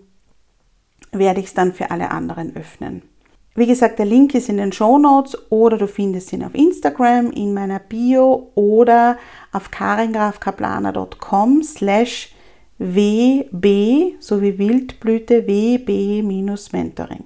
werde 1.12 1.40
ich 1.40 1.46
es 1.46 1.54
dann 1.54 1.72
für 1.72 1.90
alle 1.90 2.10
anderen 2.10 2.54
öffnen. 2.56 3.02
Wie 3.56 3.66
gesagt, 3.66 4.00
der 4.00 4.06
Link 4.06 4.34
ist 4.34 4.48
in 4.48 4.56
den 4.56 4.72
Show 4.72 4.98
Notes 4.98 5.38
oder 5.50 5.78
du 5.78 5.86
findest 5.86 6.32
ihn 6.32 6.42
auf 6.42 6.56
Instagram 6.56 7.30
in 7.30 7.54
meiner 7.54 7.78
Bio 7.78 8.50
oder 8.56 9.16
auf 9.52 9.70
karingrafkaplaner.com 9.70 11.62
slash 11.62 12.34
wb 12.78 14.14
sowie 14.18 14.58
Wildblüte 14.58 15.46
wb-mentoring. 15.46 17.24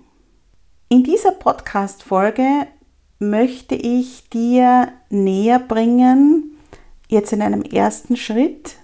In 0.91 1.03
dieser 1.03 1.33
Podcast-Folge 1.33 2.67
möchte 3.19 3.75
ich 3.75 4.29
dir 4.29 4.93
näher 5.09 5.59
bringen, 5.59 6.59
jetzt 7.09 7.33
in 7.33 7.41
einem 7.41 7.63
ersten 7.63 8.17
Schritt, 8.17 8.77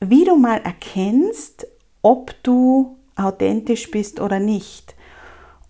wie 0.00 0.24
du 0.24 0.36
mal 0.36 0.58
erkennst, 0.58 1.66
ob 2.02 2.32
du 2.44 2.96
authentisch 3.16 3.90
bist 3.90 4.20
oder 4.20 4.38
nicht. 4.38 4.95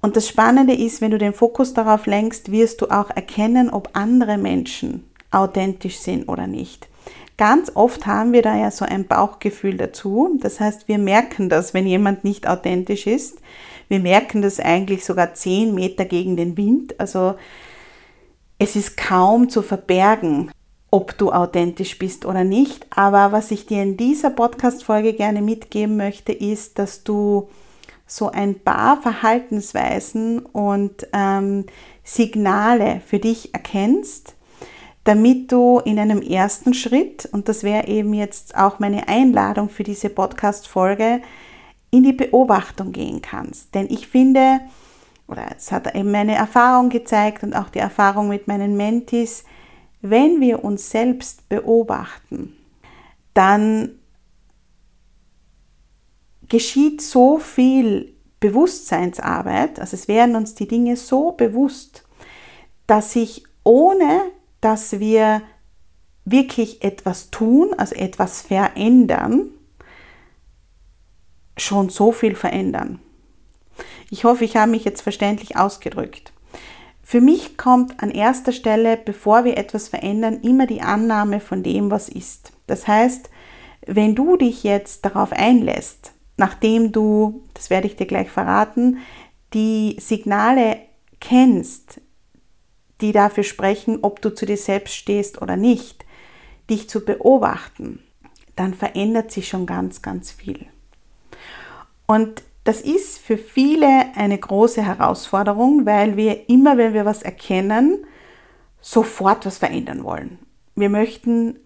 Und 0.00 0.16
das 0.16 0.28
Spannende 0.28 0.74
ist, 0.74 1.00
wenn 1.00 1.10
du 1.10 1.18
den 1.18 1.32
Fokus 1.32 1.74
darauf 1.74 2.06
lenkst, 2.06 2.52
wirst 2.52 2.80
du 2.80 2.86
auch 2.86 3.10
erkennen, 3.10 3.70
ob 3.70 3.90
andere 3.94 4.38
Menschen 4.38 5.04
authentisch 5.30 5.98
sind 5.98 6.28
oder 6.28 6.46
nicht. 6.46 6.88
Ganz 7.36 7.72
oft 7.74 8.06
haben 8.06 8.32
wir 8.32 8.40
da 8.40 8.56
ja 8.56 8.70
so 8.70 8.84
ein 8.84 9.06
Bauchgefühl 9.06 9.76
dazu. 9.76 10.38
Das 10.40 10.58
heißt, 10.58 10.88
wir 10.88 10.98
merken 10.98 11.48
das, 11.48 11.74
wenn 11.74 11.86
jemand 11.86 12.24
nicht 12.24 12.48
authentisch 12.48 13.06
ist. 13.06 13.40
Wir 13.88 14.00
merken 14.00 14.40
das 14.40 14.58
eigentlich 14.58 15.04
sogar 15.04 15.34
zehn 15.34 15.74
Meter 15.74 16.06
gegen 16.06 16.36
den 16.36 16.56
Wind. 16.56 16.98
Also 16.98 17.34
es 18.58 18.74
ist 18.74 18.96
kaum 18.96 19.50
zu 19.50 19.60
verbergen, 19.60 20.50
ob 20.90 21.18
du 21.18 21.30
authentisch 21.30 21.98
bist 21.98 22.24
oder 22.24 22.42
nicht. 22.42 22.86
Aber 22.90 23.32
was 23.32 23.50
ich 23.50 23.66
dir 23.66 23.82
in 23.82 23.98
dieser 23.98 24.30
Podcast-Folge 24.30 25.12
gerne 25.12 25.42
mitgeben 25.42 25.98
möchte, 25.98 26.32
ist, 26.32 26.78
dass 26.78 27.04
du 27.04 27.48
so 28.06 28.30
ein 28.30 28.60
paar 28.60 29.00
Verhaltensweisen 29.02 30.40
und 30.40 31.06
ähm, 31.12 31.66
Signale 32.04 33.00
für 33.04 33.18
dich 33.18 33.52
erkennst, 33.52 34.36
damit 35.04 35.52
du 35.52 35.80
in 35.84 35.98
einem 35.98 36.22
ersten 36.22 36.74
Schritt, 36.74 37.28
und 37.30 37.48
das 37.48 37.62
wäre 37.62 37.86
eben 37.88 38.14
jetzt 38.14 38.56
auch 38.56 38.78
meine 38.78 39.08
Einladung 39.08 39.68
für 39.68 39.82
diese 39.82 40.08
Podcast-Folge, 40.08 41.20
in 41.90 42.02
die 42.02 42.12
Beobachtung 42.12 42.92
gehen 42.92 43.22
kannst. 43.22 43.74
Denn 43.74 43.86
ich 43.90 44.08
finde, 44.08 44.60
oder 45.28 45.46
es 45.56 45.72
hat 45.72 45.94
eben 45.94 46.10
meine 46.10 46.34
Erfahrung 46.34 46.88
gezeigt 46.88 47.42
und 47.42 47.54
auch 47.54 47.70
die 47.70 47.78
Erfahrung 47.78 48.28
mit 48.28 48.48
meinen 48.48 48.76
Mentis, 48.76 49.44
wenn 50.02 50.40
wir 50.40 50.64
uns 50.64 50.90
selbst 50.90 51.48
beobachten, 51.48 52.56
dann 53.34 53.90
geschieht 56.48 57.02
so 57.02 57.38
viel 57.38 58.14
Bewusstseinsarbeit, 58.40 59.80
also 59.80 59.94
es 59.94 60.08
werden 60.08 60.36
uns 60.36 60.54
die 60.54 60.68
Dinge 60.68 60.96
so 60.96 61.32
bewusst, 61.32 62.04
dass 62.86 63.12
sich 63.12 63.44
ohne, 63.64 64.22
dass 64.60 65.00
wir 65.00 65.42
wirklich 66.24 66.82
etwas 66.84 67.30
tun, 67.30 67.74
also 67.76 67.94
etwas 67.94 68.42
verändern, 68.42 69.50
schon 71.56 71.88
so 71.88 72.12
viel 72.12 72.34
verändern. 72.34 73.00
Ich 74.10 74.24
hoffe, 74.24 74.44
ich 74.44 74.56
habe 74.56 74.70
mich 74.70 74.84
jetzt 74.84 75.00
verständlich 75.00 75.56
ausgedrückt. 75.56 76.32
Für 77.02 77.20
mich 77.20 77.56
kommt 77.56 78.02
an 78.02 78.10
erster 78.10 78.52
Stelle, 78.52 78.96
bevor 78.96 79.44
wir 79.44 79.56
etwas 79.56 79.88
verändern, 79.88 80.40
immer 80.42 80.66
die 80.66 80.82
Annahme 80.82 81.40
von 81.40 81.62
dem, 81.62 81.90
was 81.90 82.08
ist. 82.08 82.52
Das 82.66 82.88
heißt, 82.88 83.30
wenn 83.86 84.14
du 84.14 84.36
dich 84.36 84.64
jetzt 84.64 85.04
darauf 85.04 85.32
einlässt, 85.32 86.12
nachdem 86.36 86.92
du, 86.92 87.44
das 87.54 87.70
werde 87.70 87.86
ich 87.86 87.96
dir 87.96 88.06
gleich 88.06 88.30
verraten, 88.30 88.98
die 89.54 89.96
Signale 89.98 90.78
kennst, 91.20 92.00
die 93.00 93.12
dafür 93.12 93.44
sprechen, 93.44 93.98
ob 94.02 94.22
du 94.22 94.34
zu 94.34 94.46
dir 94.46 94.56
selbst 94.56 94.94
stehst 94.94 95.40
oder 95.40 95.56
nicht, 95.56 96.04
dich 96.70 96.88
zu 96.88 97.04
beobachten, 97.04 98.02
dann 98.56 98.74
verändert 98.74 99.30
sich 99.30 99.48
schon 99.48 99.66
ganz, 99.66 100.02
ganz 100.02 100.32
viel. 100.32 100.66
Und 102.06 102.42
das 102.64 102.80
ist 102.80 103.18
für 103.18 103.38
viele 103.38 103.86
eine 104.16 104.38
große 104.38 104.82
Herausforderung, 104.82 105.86
weil 105.86 106.16
wir 106.16 106.48
immer, 106.48 106.76
wenn 106.78 106.94
wir 106.94 107.04
was 107.04 107.22
erkennen, 107.22 108.04
sofort 108.80 109.46
was 109.46 109.58
verändern 109.58 110.04
wollen. 110.04 110.38
Wir 110.74 110.90
möchten, 110.90 111.58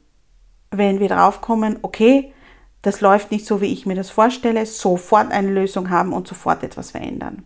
wenn 0.70 1.00
wir 1.00 1.08
draufkommen, 1.08 1.78
okay, 1.82 2.32
das 2.82 3.00
läuft 3.00 3.30
nicht 3.30 3.46
so, 3.46 3.60
wie 3.60 3.72
ich 3.72 3.86
mir 3.86 3.94
das 3.94 4.10
vorstelle, 4.10 4.64
sofort 4.66 5.30
eine 5.30 5.50
Lösung 5.50 5.90
haben 5.90 6.12
und 6.12 6.26
sofort 6.26 6.62
etwas 6.62 6.92
verändern. 6.92 7.44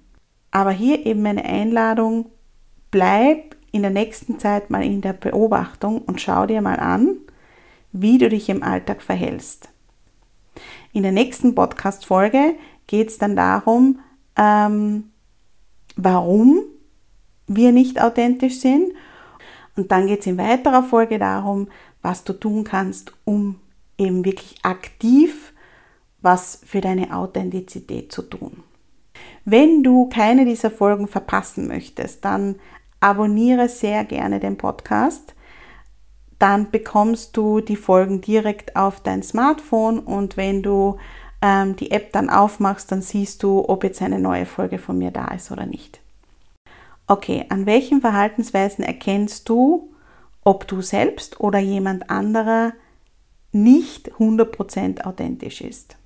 Aber 0.51 0.71
hier 0.71 1.05
eben 1.05 1.27
eine 1.27 1.45
Einladung, 1.45 2.31
bleib 2.91 3.57
in 3.73 3.83
der 3.83 3.91
nächsten 3.91 4.39
Zeit 4.39 4.71
mal 4.71 4.85
in 4.85 5.01
der 5.01 5.15
Beobachtung 5.15 6.03
und 6.03 6.21
schau 6.21 6.47
dir 6.47 6.61
mal 6.61 6.79
an, 6.79 7.17
wie 7.91 8.19
du 8.19 8.29
dich 8.29 8.49
im 8.49 8.63
Alltag 8.63 9.03
verhältst. 9.03 9.69
In 10.93 11.03
der 11.03 11.11
nächsten 11.11 11.57
Podcast-Folge 11.57 12.55
geht 12.87 13.09
es 13.09 13.19
dann 13.19 13.35
darum, 13.35 13.99
ähm, 14.37 15.11
warum 15.97 16.61
wir 17.49 17.73
nicht 17.73 18.01
authentisch 18.01 18.61
sind. 18.61 18.93
Und 19.77 19.91
dann 19.91 20.07
geht 20.07 20.21
es 20.21 20.27
in 20.27 20.39
weiterer 20.39 20.85
Folge 20.85 21.19
darum, 21.19 21.69
was 22.01 22.23
du 22.23 22.33
tun 22.33 22.63
kannst, 22.63 23.13
um 23.25 23.59
eben 23.99 24.25
wirklich 24.25 24.57
aktiv 24.63 25.53
was 26.25 26.61
für 26.65 26.81
deine 26.81 27.15
Authentizität 27.15 28.11
zu 28.11 28.23
tun. 28.23 28.63
Wenn 29.45 29.83
du 29.83 30.09
keine 30.09 30.47
dieser 30.47 30.71
Folgen 30.71 31.07
verpassen 31.07 31.69
möchtest, 31.69 32.25
dann 32.25 32.57
abonniere 32.99 33.69
sehr 33.69 34.05
gerne 34.05 34.41
den 34.41 34.57
Podcast. 34.57 35.35
Dann 36.39 36.71
bekommst 36.71 37.37
du 37.37 37.61
die 37.61 37.77
Folgen 37.77 38.23
direkt 38.23 38.75
auf 38.75 39.01
dein 39.01 39.23
Smartphone 39.23 39.99
und 39.99 40.39
wenn 40.39 40.63
du 40.63 40.97
ähm, 41.43 41.77
die 41.77 41.91
App 41.91 42.13
dann 42.13 42.31
aufmachst, 42.31 42.91
dann 42.91 43.03
siehst 43.03 43.43
du, 43.43 43.69
ob 43.69 43.85
jetzt 43.85 44.01
eine 44.01 44.19
neue 44.19 44.47
Folge 44.47 44.79
von 44.79 44.97
mir 44.97 45.11
da 45.11 45.29
ist 45.29 45.53
oder 45.53 45.67
nicht. 45.67 46.01
Okay, 47.07 47.45
an 47.51 47.67
welchen 47.67 48.01
Verhaltensweisen 48.01 48.83
erkennst 48.83 49.47
du, 49.51 49.93
ob 50.43 50.67
du 50.67 50.81
selbst 50.81 51.39
oder 51.39 51.59
jemand 51.59 52.09
anderer 52.09 52.73
nicht 53.55 54.13
100% 54.13 55.05
authentisch 55.05 55.61
ist? 55.61 55.97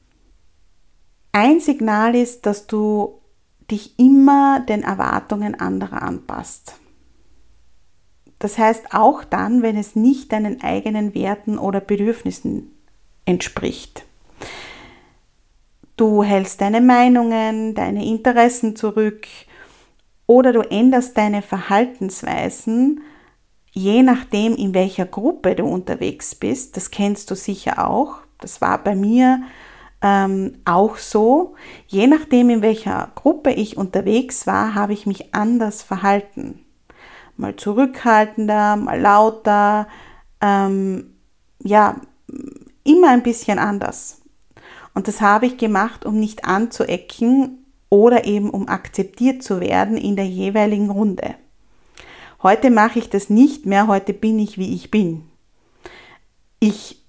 Ein 1.32 1.60
Signal 1.60 2.14
ist, 2.14 2.46
dass 2.46 2.66
du 2.66 3.20
dich 3.70 3.98
immer 3.98 4.60
den 4.60 4.82
Erwartungen 4.82 5.54
anderer 5.54 6.02
anpasst. 6.02 6.74
Das 8.38 8.56
heißt 8.56 8.94
auch 8.94 9.24
dann, 9.24 9.62
wenn 9.62 9.76
es 9.76 9.96
nicht 9.96 10.32
deinen 10.32 10.62
eigenen 10.62 11.14
Werten 11.14 11.58
oder 11.58 11.80
Bedürfnissen 11.80 12.72
entspricht. 13.24 14.04
Du 15.96 16.22
hältst 16.22 16.60
deine 16.60 16.80
Meinungen, 16.80 17.74
deine 17.74 18.06
Interessen 18.06 18.76
zurück 18.76 19.26
oder 20.26 20.52
du 20.52 20.60
änderst 20.60 21.16
deine 21.16 21.42
Verhaltensweisen, 21.42 23.00
je 23.78 24.02
nachdem, 24.02 24.54
in 24.54 24.74
welcher 24.74 25.06
Gruppe 25.06 25.54
du 25.54 25.64
unterwegs 25.64 26.34
bist. 26.34 26.76
Das 26.76 26.90
kennst 26.90 27.30
du 27.30 27.36
sicher 27.36 27.88
auch. 27.88 28.16
Das 28.40 28.60
war 28.60 28.82
bei 28.82 28.94
mir 28.94 29.42
ähm, 30.02 30.58
auch 30.64 30.96
so. 30.96 31.54
Je 31.86 32.06
nachdem, 32.06 32.50
in 32.50 32.62
welcher 32.62 33.10
Gruppe 33.14 33.52
ich 33.52 33.76
unterwegs 33.76 34.46
war, 34.46 34.74
habe 34.74 34.92
ich 34.92 35.06
mich 35.06 35.34
anders 35.34 35.82
verhalten. 35.82 36.64
Mal 37.36 37.54
zurückhaltender, 37.54 38.76
mal 38.76 39.00
lauter, 39.00 39.86
ähm, 40.40 41.14
ja, 41.62 42.00
immer 42.82 43.10
ein 43.10 43.22
bisschen 43.22 43.60
anders. 43.60 44.22
Und 44.94 45.06
das 45.06 45.20
habe 45.20 45.46
ich 45.46 45.56
gemacht, 45.56 46.04
um 46.04 46.18
nicht 46.18 46.44
anzuecken 46.44 47.64
oder 47.90 48.24
eben 48.24 48.50
um 48.50 48.66
akzeptiert 48.68 49.44
zu 49.44 49.60
werden 49.60 49.96
in 49.96 50.16
der 50.16 50.26
jeweiligen 50.26 50.90
Runde. 50.90 51.36
Heute 52.42 52.70
mache 52.70 53.00
ich 53.00 53.10
das 53.10 53.30
nicht 53.30 53.66
mehr, 53.66 53.88
heute 53.88 54.12
bin 54.12 54.38
ich, 54.38 54.58
wie 54.58 54.74
ich 54.74 54.90
bin. 54.90 55.24
Ich 56.60 57.02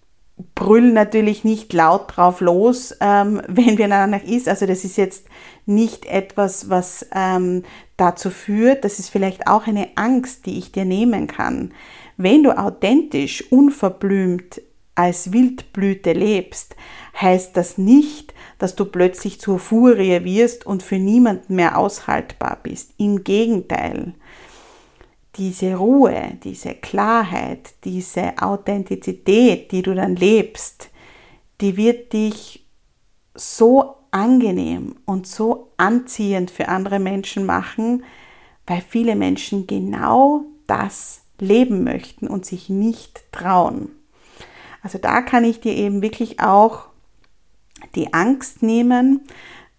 brüll 0.56 0.92
natürlich 0.92 1.44
nicht 1.44 1.72
laut 1.74 2.16
drauf 2.16 2.42
los, 2.42 2.96
ähm, 3.00 3.42
wenn 3.48 3.78
wir 3.78 3.88
danach 3.88 4.24
ist. 4.24 4.48
Also 4.48 4.66
das 4.66 4.84
ist 4.84 4.98
jetzt 4.98 5.28
nicht 5.66 6.06
etwas, 6.06 6.70
was 6.70 7.06
ähm, 7.14 7.64
dazu 7.98 8.30
führt. 8.30 8.84
Das 8.84 9.00
ist 9.00 9.10
vielleicht 9.10 9.48
auch 9.48 9.68
eine 9.68 9.90
Angst, 9.96 10.46
die 10.46 10.58
ich 10.58 10.72
dir 10.72 10.86
nehmen 10.86 11.28
kann. 11.28 11.74
Wenn 12.18 12.44
du 12.44 12.58
authentisch, 12.58 13.52
unverblümt 13.52 14.62
als 14.96 15.32
Wildblüte 15.32 16.12
lebst, 16.12 16.76
heißt 17.20 17.56
das 17.56 17.78
nicht, 17.78 18.34
dass 18.58 18.76
du 18.76 18.86
plötzlich 18.86 19.40
zur 19.40 19.60
Furie 19.60 20.24
wirst 20.26 20.66
und 20.66 20.84
für 20.84 20.98
niemanden 20.98 21.56
mehr 21.56 21.78
aushaltbar 21.78 22.58
bist. 22.62 22.92
Im 22.98 23.24
Gegenteil, 23.24 24.14
diese 25.36 25.76
Ruhe, 25.76 26.38
diese 26.44 26.74
Klarheit, 26.74 27.74
diese 27.84 28.34
Authentizität, 28.42 29.72
die 29.72 29.82
du 29.82 29.94
dann 29.94 30.16
lebst, 30.16 30.90
die 31.62 31.78
wird 31.78 32.14
dich 32.14 32.66
so 33.36 33.96
angenehm 34.12 34.96
und 35.06 35.28
so 35.28 35.72
anziehend 35.78 36.52
für 36.52 36.68
andere 36.68 37.00
Menschen 37.00 37.46
machen, 37.46 38.04
weil 38.66 38.82
viele 38.82 39.16
Menschen 39.16 39.68
genau 39.68 40.44
das 40.68 41.22
leben 41.40 41.84
möchten 41.84 42.28
und 42.28 42.46
sich 42.46 42.70
nicht 42.70 43.32
trauen. 43.32 43.90
Also 44.82 44.98
da 44.98 45.22
kann 45.22 45.44
ich 45.44 45.60
dir 45.60 45.76
eben 45.76 46.02
wirklich 46.02 46.40
auch 46.40 46.88
die 47.96 48.14
Angst 48.14 48.64
nehmen. 48.64 49.22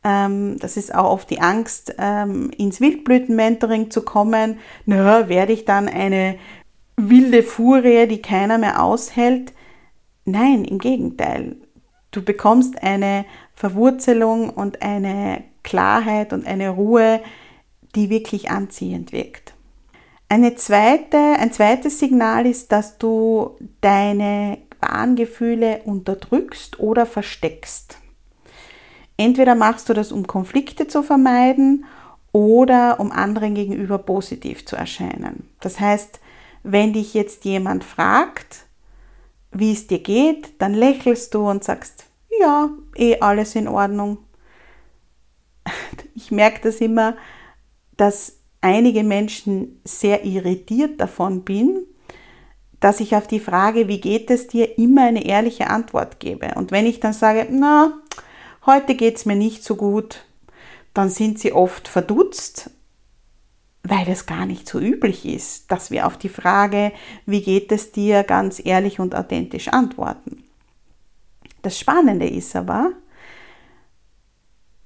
Ähm, 0.03 0.59
das 0.59 0.77
ist 0.77 0.95
auch 0.95 1.11
oft 1.11 1.31
die 1.31 1.41
Angst, 1.41 1.95
ähm, 1.99 2.51
ins 2.57 2.81
Wildblüten-Mentoring 2.81 3.91
zu 3.91 4.03
kommen. 4.03 4.59
Na, 4.87 5.29
werde 5.29 5.53
ich 5.53 5.65
dann 5.65 5.89
eine 5.89 6.39
wilde 6.97 7.43
Furie, 7.43 8.07
die 8.07 8.23
keiner 8.23 8.59
mehr 8.59 8.83
aushält? 8.83 9.53
Nein, 10.25 10.65
im 10.65 10.79
Gegenteil. 10.79 11.57
Du 12.11 12.23
bekommst 12.23 12.83
eine 12.83 13.25
Verwurzelung 13.55 14.51
und 14.51 14.83
eine 14.83 15.45
Klarheit 15.63 16.33
und 16.33 16.47
eine 16.47 16.71
Ruhe, 16.71 17.21
die 17.95 18.11
wirklich 18.11 18.51
anziehend 18.51 19.13
wirkt. 19.13 19.55
Eine 20.29 20.55
zweite, 20.55 21.19
ein 21.19 21.53
zweites 21.53 21.99
Signal 21.99 22.47
ist, 22.47 22.73
dass 22.73 22.99
du 22.99 23.57
deine 23.81 24.59
Warngefühle 24.81 25.83
unterdrückst 25.85 26.79
oder 26.79 27.05
versteckst. 27.05 27.99
Entweder 29.21 29.55
machst 29.55 29.87
du 29.87 29.93
das, 29.93 30.13
um 30.13 30.27
Konflikte 30.27 30.89
zu 30.89 31.03
vermeiden 31.03 31.85
oder 32.33 32.99
um 33.01 33.13
anderen 33.13 33.55
gegenüber 33.55 33.99
positiv 33.99 34.65
zu 34.65 34.77
erscheinen. 34.77 35.47
Das 35.61 35.79
heißt, 35.79 36.21
wenn 36.63 36.95
dich 36.95 37.13
jetzt 37.13 37.45
jemand 37.45 37.85
fragt, 37.85 38.65
wie 39.53 39.73
es 39.73 39.87
dir 39.87 39.99
geht, 39.99 40.55
dann 40.63 40.73
lächelst 40.73 41.35
du 41.35 41.47
und 41.51 41.63
sagst, 41.63 42.07
ja, 42.41 42.71
eh 42.97 43.21
alles 43.21 43.55
in 43.57 43.69
Ordnung. 43.69 44.17
Ich 46.15 46.31
merke 46.31 46.61
das 46.63 46.77
immer, 46.77 47.15
dass 47.99 48.39
einige 48.63 49.05
Menschen 49.05 49.83
sehr 49.85 50.25
irritiert 50.25 50.99
davon 50.99 51.45
bin, 51.45 51.85
dass 52.81 53.01
ich 53.01 53.15
auf 53.15 53.27
die 53.27 53.41
Frage, 53.41 53.87
wie 53.87 54.01
geht 54.01 54.31
es 54.31 54.47
dir, 54.47 54.79
immer 54.79 55.03
eine 55.03 55.27
ehrliche 55.27 55.69
Antwort 55.69 56.21
gebe. 56.21 56.53
Und 56.57 56.71
wenn 56.71 56.87
ich 56.87 57.01
dann 57.01 57.13
sage, 57.13 57.47
na, 57.51 58.01
heute 58.67 58.95
geht 58.95 59.17
es 59.17 59.27
mir 59.27 59.37
nicht 59.37 59.65
so 59.65 59.77
gut, 59.77 60.25
dann 60.95 61.11
sind 61.11 61.39
sie 61.39 61.53
oft 61.53 61.89
verdutzt, 61.89 62.71
weil 63.83 64.09
es 64.09 64.27
gar 64.27 64.47
nicht 64.47 64.69
so 64.69 64.79
üblich 64.79 65.25
ist, 65.25 65.71
dass 65.71 65.91
wir 65.91 66.07
auf 66.07 66.19
die 66.19 66.29
Frage, 66.29 66.93
wie 67.27 67.43
geht 67.43 67.73
es 67.73 67.93
dir, 67.93 68.25
ganz 68.25 68.61
ehrlich 68.65 69.01
und 69.01 69.15
authentisch 69.15 69.69
antworten. 69.69 70.45
Das 71.63 71.79
Spannende 71.79 72.29
ist 72.29 72.55
aber, 72.57 72.93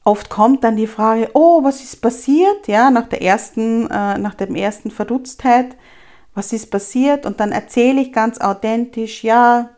oft 0.05 0.29
kommt 0.31 0.65
dann 0.65 0.77
die 0.77 0.87
Frage, 0.87 1.31
oh, 1.35 1.65
was 1.65 1.83
ist 1.83 1.97
passiert? 1.97 2.69
Ja, 2.69 2.91
nach 2.91 3.09
der 3.09 3.23
ersten, 3.23 3.91
äh, 3.91 4.19
nach 4.19 4.35
dem 4.35 4.55
ersten 4.55 4.91
Verdutztheit, 4.91 5.77
was 6.35 6.53
ist 6.53 6.71
passiert? 6.71 7.27
Und 7.27 7.41
dann 7.41 7.53
erzähle 7.53 8.01
ich 8.01 8.13
ganz 8.13 8.41
authentisch, 8.41 9.25
ja, 9.25 9.71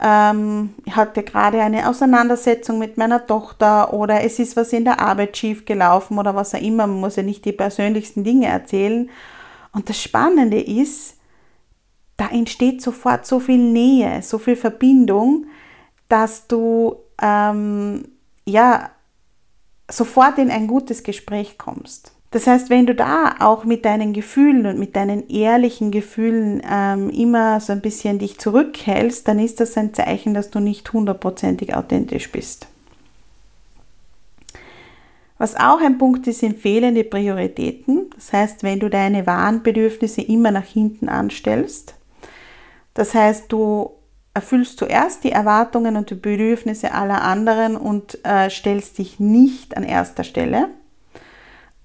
ähm, 0.00 0.74
ich 0.84 0.96
hatte 0.96 1.22
gerade 1.22 1.60
eine 1.60 1.88
Auseinandersetzung 1.88 2.78
mit 2.78 2.96
meiner 2.96 3.26
Tochter 3.26 3.92
oder 3.92 4.22
es 4.22 4.38
ist 4.38 4.56
was 4.56 4.72
in 4.72 4.84
der 4.84 5.00
Arbeit 5.00 5.36
schief 5.36 5.64
gelaufen 5.64 6.18
oder 6.18 6.34
was 6.34 6.54
auch 6.54 6.60
immer. 6.60 6.86
Man 6.86 7.00
muss 7.00 7.16
ja 7.16 7.22
nicht 7.22 7.44
die 7.44 7.52
persönlichsten 7.52 8.24
Dinge 8.24 8.46
erzählen. 8.46 9.08
Und 9.72 9.88
das 9.88 10.00
Spannende 10.00 10.60
ist, 10.60 11.16
da 12.16 12.28
entsteht 12.28 12.82
sofort 12.82 13.26
so 13.26 13.40
viel 13.40 13.58
Nähe, 13.58 14.22
so 14.22 14.38
viel 14.38 14.56
Verbindung, 14.56 15.46
dass 16.08 16.46
du 16.46 16.96
ähm, 17.20 18.06
ja 18.44 18.90
sofort 19.90 20.38
in 20.38 20.50
ein 20.50 20.66
gutes 20.66 21.02
Gespräch 21.02 21.58
kommst. 21.58 22.13
Das 22.34 22.48
heißt, 22.48 22.68
wenn 22.68 22.84
du 22.84 22.96
da 22.96 23.36
auch 23.38 23.64
mit 23.64 23.84
deinen 23.84 24.12
Gefühlen 24.12 24.66
und 24.66 24.76
mit 24.76 24.96
deinen 24.96 25.28
ehrlichen 25.28 25.92
Gefühlen 25.92 26.60
ähm, 26.68 27.08
immer 27.10 27.60
so 27.60 27.72
ein 27.72 27.80
bisschen 27.80 28.18
dich 28.18 28.40
zurückhältst, 28.40 29.28
dann 29.28 29.38
ist 29.38 29.60
das 29.60 29.76
ein 29.76 29.94
Zeichen, 29.94 30.34
dass 30.34 30.50
du 30.50 30.58
nicht 30.58 30.92
hundertprozentig 30.92 31.76
authentisch 31.76 32.32
bist. 32.32 32.66
Was 35.38 35.54
auch 35.54 35.80
ein 35.80 35.96
Punkt 35.96 36.26
ist, 36.26 36.40
sind 36.40 36.58
fehlende 36.58 37.04
Prioritäten. 37.04 38.10
Das 38.16 38.32
heißt, 38.32 38.64
wenn 38.64 38.80
du 38.80 38.90
deine 38.90 39.28
wahren 39.28 39.62
Bedürfnisse 39.62 40.20
immer 40.20 40.50
nach 40.50 40.66
hinten 40.66 41.08
anstellst, 41.08 41.94
das 42.94 43.14
heißt, 43.14 43.44
du 43.52 43.92
erfüllst 44.34 44.78
zuerst 44.78 45.22
die 45.22 45.30
Erwartungen 45.30 45.96
und 45.96 46.10
die 46.10 46.16
Bedürfnisse 46.16 46.94
aller 46.94 47.22
anderen 47.22 47.76
und 47.76 48.18
äh, 48.24 48.50
stellst 48.50 48.98
dich 48.98 49.20
nicht 49.20 49.76
an 49.76 49.84
erster 49.84 50.24
Stelle 50.24 50.70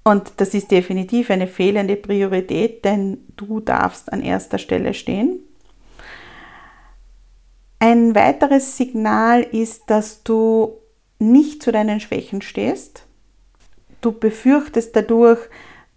und 0.03 0.33
das 0.37 0.53
ist 0.53 0.71
definitiv 0.71 1.29
eine 1.29 1.47
fehlende 1.47 1.95
Priorität, 1.95 2.85
denn 2.85 3.25
du 3.35 3.59
darfst 3.59 4.11
an 4.11 4.21
erster 4.21 4.57
Stelle 4.57 4.93
stehen. 4.93 5.39
Ein 7.79 8.15
weiteres 8.15 8.75
Signal 8.75 9.41
ist, 9.41 9.83
dass 9.87 10.23
du 10.23 10.73
nicht 11.19 11.63
zu 11.63 11.71
deinen 11.71 11.99
Schwächen 11.99 12.41
stehst. 12.41 13.05
Du 14.01 14.11
befürchtest 14.11 14.95
dadurch, 14.95 15.39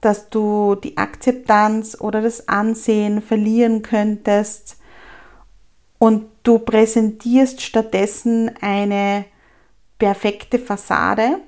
dass 0.01 0.29
du 0.31 0.75
die 0.75 0.97
Akzeptanz 0.97 1.97
oder 2.01 2.23
das 2.23 2.49
Ansehen 2.49 3.23
verlieren 3.23 3.83
könntest 3.83 4.77
und 5.99 6.25
du 6.43 6.59
präsentierst 6.59 7.63
stattdessen 7.63 8.51
eine 8.61 9.25
perfekte 9.99 10.59
Fassade 10.59 11.39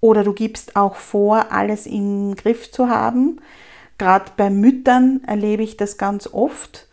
oder 0.00 0.24
du 0.24 0.32
gibst 0.32 0.76
auch 0.76 0.96
vor, 0.96 1.52
alles 1.52 1.86
im 1.86 2.34
Griff 2.34 2.70
zu 2.70 2.88
haben. 2.88 3.40
Gerade 3.98 4.32
bei 4.36 4.48
Müttern 4.50 5.22
erlebe 5.26 5.62
ich 5.62 5.76
das 5.76 5.98
ganz 5.98 6.26
oft, 6.32 6.88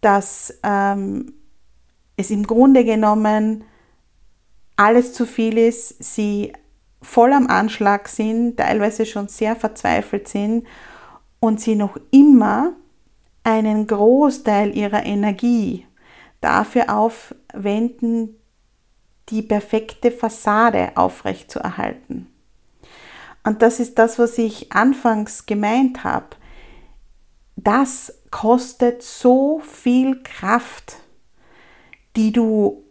dass 0.00 0.58
ähm, 0.62 1.34
es 2.16 2.30
im 2.30 2.46
Grunde 2.46 2.84
genommen 2.84 3.64
alles 4.76 5.14
zu 5.14 5.24
viel 5.24 5.56
ist, 5.56 6.02
sie 6.02 6.52
voll 7.00 7.32
am 7.32 7.46
Anschlag 7.46 8.08
sind, 8.08 8.58
teilweise 8.58 9.06
schon 9.06 9.28
sehr 9.28 9.56
verzweifelt 9.56 10.28
sind 10.28 10.66
und 11.40 11.60
sie 11.60 11.74
noch 11.74 11.96
immer 12.10 12.74
einen 13.44 13.86
Großteil 13.86 14.76
ihrer 14.76 15.04
Energie 15.06 15.86
dafür 16.40 16.94
aufwenden, 16.94 18.36
die 19.28 19.42
perfekte 19.42 20.10
Fassade 20.10 20.92
aufrechtzuerhalten. 20.96 22.28
Und 23.44 23.62
das 23.62 23.80
ist 23.80 23.98
das, 23.98 24.18
was 24.18 24.38
ich 24.38 24.72
anfangs 24.72 25.46
gemeint 25.46 26.04
habe. 26.04 26.36
Das, 27.56 28.12
kostet 28.36 29.02
so 29.02 29.60
viel 29.60 30.22
Kraft, 30.22 30.98
die 32.16 32.32
du 32.32 32.84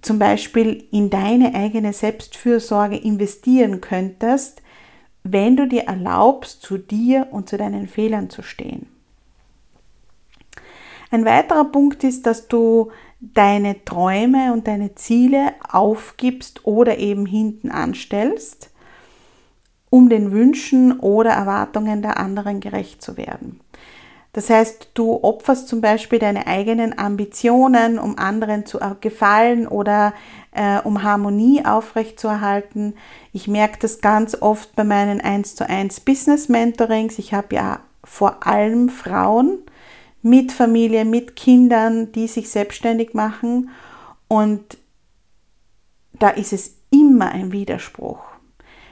zum 0.00 0.18
Beispiel 0.18 0.86
in 0.90 1.10
deine 1.10 1.54
eigene 1.54 1.92
Selbstfürsorge 1.92 2.96
investieren 2.96 3.82
könntest, 3.82 4.62
wenn 5.22 5.56
du 5.58 5.68
dir 5.68 5.82
erlaubst, 5.82 6.62
zu 6.62 6.78
dir 6.78 7.28
und 7.30 7.50
zu 7.50 7.58
deinen 7.58 7.88
Fehlern 7.88 8.30
zu 8.30 8.42
stehen. 8.42 8.86
Ein 11.10 11.26
weiterer 11.26 11.66
Punkt 11.66 12.02
ist, 12.02 12.24
dass 12.24 12.48
du 12.48 12.90
deine 13.20 13.84
Träume 13.84 14.52
und 14.52 14.66
deine 14.66 14.94
Ziele 14.94 15.52
aufgibst 15.68 16.64
oder 16.64 16.98
eben 16.98 17.26
hinten 17.26 17.70
anstellst, 17.70 18.70
um 19.90 20.08
den 20.08 20.32
Wünschen 20.32 20.98
oder 21.00 21.30
Erwartungen 21.30 22.00
der 22.02 22.18
anderen 22.18 22.60
gerecht 22.60 23.02
zu 23.02 23.16
werden. 23.16 23.60
Das 24.32 24.48
heißt, 24.48 24.90
du 24.94 25.24
opferst 25.24 25.66
zum 25.66 25.80
Beispiel 25.80 26.20
deine 26.20 26.46
eigenen 26.46 26.96
Ambitionen, 26.96 27.98
um 27.98 28.16
anderen 28.16 28.64
zu 28.64 28.78
gefallen 29.00 29.66
oder 29.66 30.14
äh, 30.52 30.78
um 30.82 31.02
Harmonie 31.02 31.64
aufrechtzuerhalten. 31.64 32.94
Ich 33.32 33.48
merke 33.48 33.80
das 33.80 34.00
ganz 34.00 34.40
oft 34.40 34.76
bei 34.76 34.84
meinen 34.84 35.20
1 35.20 35.56
zu 35.56 35.68
1 35.68 36.00
Business 36.00 36.48
Mentorings. 36.48 37.18
Ich 37.18 37.34
habe 37.34 37.56
ja 37.56 37.80
vor 38.04 38.46
allem 38.46 38.88
Frauen 38.88 39.58
mit 40.22 40.52
Familie, 40.52 41.04
mit 41.04 41.36
Kindern, 41.36 42.12
die 42.12 42.26
sich 42.26 42.50
selbstständig 42.50 43.14
machen. 43.14 43.70
Und 44.28 44.78
da 46.12 46.28
ist 46.30 46.52
es 46.52 46.76
immer 46.90 47.32
ein 47.32 47.52
Widerspruch. 47.52 48.22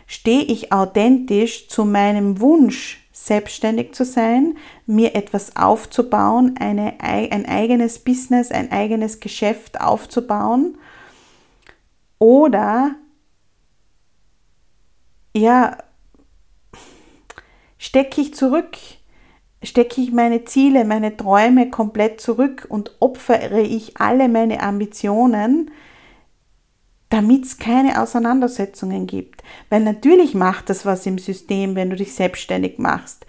Stehe 0.06 0.42
ich 0.42 0.72
authentisch 0.72 1.68
zu 1.68 1.84
meinem 1.84 2.40
Wunsch, 2.40 3.06
selbstständig 3.12 3.94
zu 3.94 4.04
sein, 4.04 4.56
mir 4.86 5.14
etwas 5.14 5.56
aufzubauen, 5.56 6.54
eine, 6.58 7.00
ein 7.00 7.44
eigenes 7.46 7.98
Business, 7.98 8.50
ein 8.50 8.72
eigenes 8.72 9.20
Geschäft 9.20 9.80
aufzubauen? 9.80 10.78
Oder 12.18 12.94
ja, 15.36 15.78
stecke 17.76 18.20
ich 18.20 18.34
zurück, 18.34 18.76
stecke 19.62 20.00
ich 20.00 20.12
meine 20.12 20.44
Ziele, 20.44 20.84
meine 20.84 21.16
Träume 21.16 21.70
komplett 21.70 22.20
zurück 22.20 22.66
und 22.68 22.96
opfere 23.00 23.60
ich 23.60 23.96
alle 23.96 24.28
meine 24.28 24.62
Ambitionen, 24.62 25.70
damit 27.10 27.44
es 27.44 27.58
keine 27.58 28.00
Auseinandersetzungen 28.00 29.06
gibt. 29.06 29.42
Weil 29.70 29.80
natürlich 29.80 30.34
macht 30.34 30.70
das 30.70 30.84
was 30.86 31.06
im 31.06 31.18
System, 31.18 31.74
wenn 31.74 31.90
du 31.90 31.96
dich 31.96 32.14
selbstständig 32.14 32.78
machst. 32.78 33.26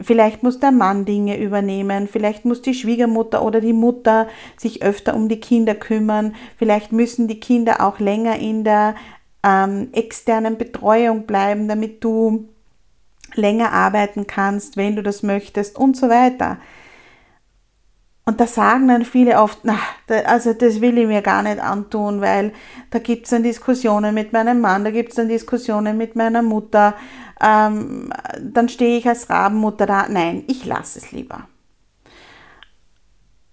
Vielleicht 0.00 0.42
muss 0.42 0.58
der 0.58 0.72
Mann 0.72 1.04
Dinge 1.04 1.38
übernehmen, 1.38 2.08
vielleicht 2.08 2.44
muss 2.44 2.62
die 2.62 2.74
Schwiegermutter 2.74 3.44
oder 3.44 3.60
die 3.60 3.72
Mutter 3.72 4.26
sich 4.56 4.82
öfter 4.82 5.14
um 5.14 5.28
die 5.28 5.38
Kinder 5.38 5.76
kümmern, 5.76 6.34
vielleicht 6.58 6.90
müssen 6.90 7.28
die 7.28 7.38
Kinder 7.38 7.80
auch 7.80 8.00
länger 8.00 8.36
in 8.40 8.64
der 8.64 8.96
ähm, 9.44 9.90
externen 9.92 10.58
Betreuung 10.58 11.26
bleiben, 11.26 11.68
damit 11.68 12.02
du 12.02 12.48
länger 13.36 13.72
arbeiten 13.72 14.26
kannst, 14.26 14.76
wenn 14.76 14.96
du 14.96 15.02
das 15.02 15.22
möchtest 15.22 15.76
und 15.78 15.96
so 15.96 16.08
weiter. 16.08 16.58
Und 18.26 18.40
da 18.40 18.46
sagen 18.46 18.88
dann 18.88 19.04
viele 19.04 19.38
oft, 19.38 19.60
na, 19.64 19.78
also 20.24 20.54
das 20.54 20.80
will 20.80 20.96
ich 20.96 21.06
mir 21.06 21.20
gar 21.20 21.42
nicht 21.42 21.60
antun, 21.60 22.22
weil 22.22 22.52
da 22.90 22.98
gibt 22.98 23.24
es 23.24 23.30
dann 23.30 23.42
Diskussionen 23.42 24.14
mit 24.14 24.32
meinem 24.32 24.62
Mann, 24.62 24.84
da 24.84 24.90
gibt 24.90 25.10
es 25.10 25.16
dann 25.16 25.28
Diskussionen 25.28 25.98
mit 25.98 26.16
meiner 26.16 26.40
Mutter, 26.40 26.94
ähm, 27.42 28.10
dann 28.40 28.70
stehe 28.70 28.96
ich 28.96 29.06
als 29.06 29.28
Rabenmutter 29.28 29.84
da. 29.84 30.08
Nein, 30.08 30.44
ich 30.46 30.64
lasse 30.64 30.98
es 31.00 31.12
lieber. 31.12 31.48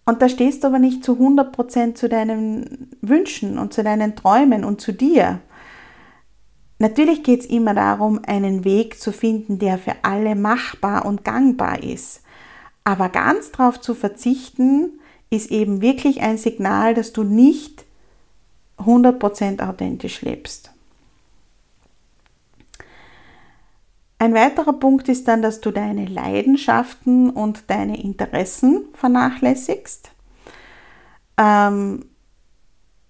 Und 0.05 0.21
da 0.21 0.29
stehst 0.29 0.63
du 0.63 0.67
aber 0.67 0.79
nicht 0.79 1.03
zu 1.03 1.13
100% 1.13 1.95
zu 1.95 2.07
deinen 2.07 2.89
Wünschen 3.01 3.59
und 3.59 3.73
zu 3.73 3.83
deinen 3.83 4.15
Träumen 4.15 4.63
und 4.63 4.79
zu 4.79 4.93
dir. 4.93 5.39
Natürlich 6.81 7.21
geht 7.21 7.41
es 7.41 7.45
immer 7.45 7.75
darum, 7.75 8.21
einen 8.25 8.63
Weg 8.63 8.99
zu 8.99 9.13
finden, 9.13 9.59
der 9.59 9.77
für 9.77 9.93
alle 10.01 10.33
machbar 10.35 11.05
und 11.05 11.23
gangbar 11.23 11.83
ist. 11.83 12.23
Aber 12.83 13.09
ganz 13.09 13.51
darauf 13.51 13.79
zu 13.79 13.93
verzichten, 13.93 14.99
ist 15.29 15.51
eben 15.51 15.83
wirklich 15.83 16.21
ein 16.21 16.39
Signal, 16.39 16.95
dass 16.95 17.13
du 17.13 17.21
nicht 17.21 17.85
100% 18.79 19.63
authentisch 19.63 20.23
lebst. 20.23 20.71
Ein 24.17 24.33
weiterer 24.33 24.73
Punkt 24.73 25.07
ist 25.07 25.27
dann, 25.27 25.43
dass 25.43 25.61
du 25.61 25.69
deine 25.69 26.07
Leidenschaften 26.07 27.29
und 27.29 27.69
deine 27.69 28.01
Interessen 28.01 28.85
vernachlässigst. 28.95 30.09
Ähm, 31.37 32.05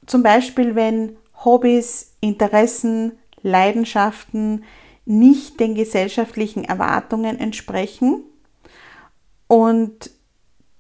zum 0.06 0.24
Beispiel, 0.24 0.76
wenn 0.76 1.16
Hobbys, 1.46 2.18
Interessen, 2.20 3.14
Leidenschaften 3.42 4.64
nicht 5.06 5.60
den 5.60 5.76
gesellschaftlichen 5.76 6.64
Erwartungen 6.64 7.40
entsprechen 7.40 8.24
und 9.48 10.12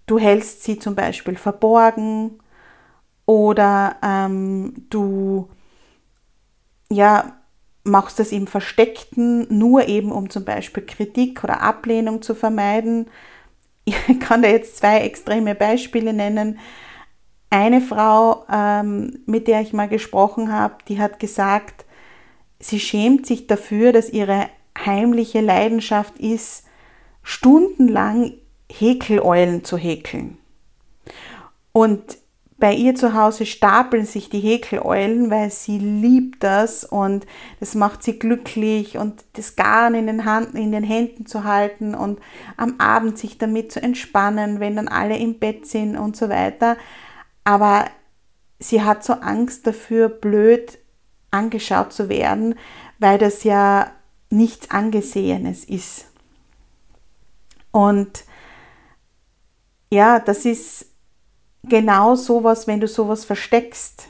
du 0.05 0.19
hältst 0.19 0.63
sie 0.63 0.79
zum 0.79 0.95
Beispiel 0.95 1.35
verborgen 1.35 2.39
oder 3.25 3.95
ähm, 4.03 4.85
du 4.89 5.49
ja, 6.89 7.37
machst 7.83 8.19
das 8.19 8.31
im 8.31 8.47
Versteckten, 8.47 9.47
nur 9.49 9.87
eben 9.87 10.11
um 10.11 10.29
zum 10.29 10.45
Beispiel 10.45 10.85
Kritik 10.85 11.43
oder 11.43 11.61
Ablehnung 11.61 12.21
zu 12.21 12.35
vermeiden. 12.35 13.07
Ich 13.83 14.19
kann 14.19 14.43
da 14.43 14.47
jetzt 14.47 14.77
zwei 14.77 14.99
extreme 14.99 15.55
Beispiele 15.55 16.13
nennen. 16.13 16.59
Eine 17.49 17.81
Frau, 17.81 18.45
ähm, 18.49 19.23
mit 19.25 19.47
der 19.47 19.61
ich 19.61 19.73
mal 19.73 19.89
gesprochen 19.89 20.53
habe, 20.53 20.75
die 20.87 20.99
hat 20.99 21.19
gesagt, 21.19 21.85
sie 22.61 22.79
schämt 22.79 23.25
sich 23.25 23.47
dafür, 23.47 23.91
dass 23.91 24.09
ihre 24.09 24.47
heimliche 24.77 25.41
Leidenschaft 25.41 26.17
ist, 26.19 26.65
stundenlang 27.23 28.33
Häkeleulen 28.71 29.63
zu 29.63 29.77
häkeln. 29.77 30.37
Und 31.73 32.17
bei 32.61 32.75
ihr 32.75 32.93
zu 32.93 33.15
Hause 33.15 33.47
stapeln 33.47 34.05
sich 34.05 34.29
die 34.29 34.39
Häkeleulen, 34.39 35.31
weil 35.31 35.49
sie 35.49 35.79
liebt 35.79 36.43
das 36.43 36.83
und 36.83 37.25
das 37.59 37.73
macht 37.73 38.03
sie 38.03 38.19
glücklich 38.19 38.99
und 38.99 39.25
das 39.33 39.55
Garn 39.55 39.95
in 39.95 40.05
den, 40.05 40.25
Hand, 40.25 40.53
in 40.53 40.71
den 40.71 40.83
Händen 40.83 41.25
zu 41.25 41.43
halten 41.43 41.95
und 41.95 42.19
am 42.57 42.75
Abend 42.77 43.17
sich 43.17 43.39
damit 43.39 43.71
zu 43.71 43.81
entspannen, 43.81 44.59
wenn 44.59 44.75
dann 44.75 44.87
alle 44.87 45.17
im 45.17 45.39
Bett 45.39 45.65
sind 45.65 45.97
und 45.97 46.15
so 46.15 46.29
weiter. 46.29 46.77
Aber 47.43 47.85
sie 48.59 48.83
hat 48.83 49.03
so 49.03 49.13
Angst 49.13 49.65
dafür, 49.65 50.07
blöd 50.07 50.77
angeschaut 51.31 51.93
zu 51.93 52.09
werden, 52.09 52.55
weil 52.99 53.17
das 53.17 53.43
ja 53.43 53.91
nichts 54.29 54.69
Angesehenes 54.69 55.65
ist. 55.65 56.07
Und 57.71 58.25
ja, 59.89 60.19
das 60.19 60.45
ist 60.45 60.87
genau 61.63 62.15
sowas, 62.15 62.67
wenn 62.67 62.79
du 62.79 62.87
sowas 62.87 63.25
versteckst, 63.25 64.09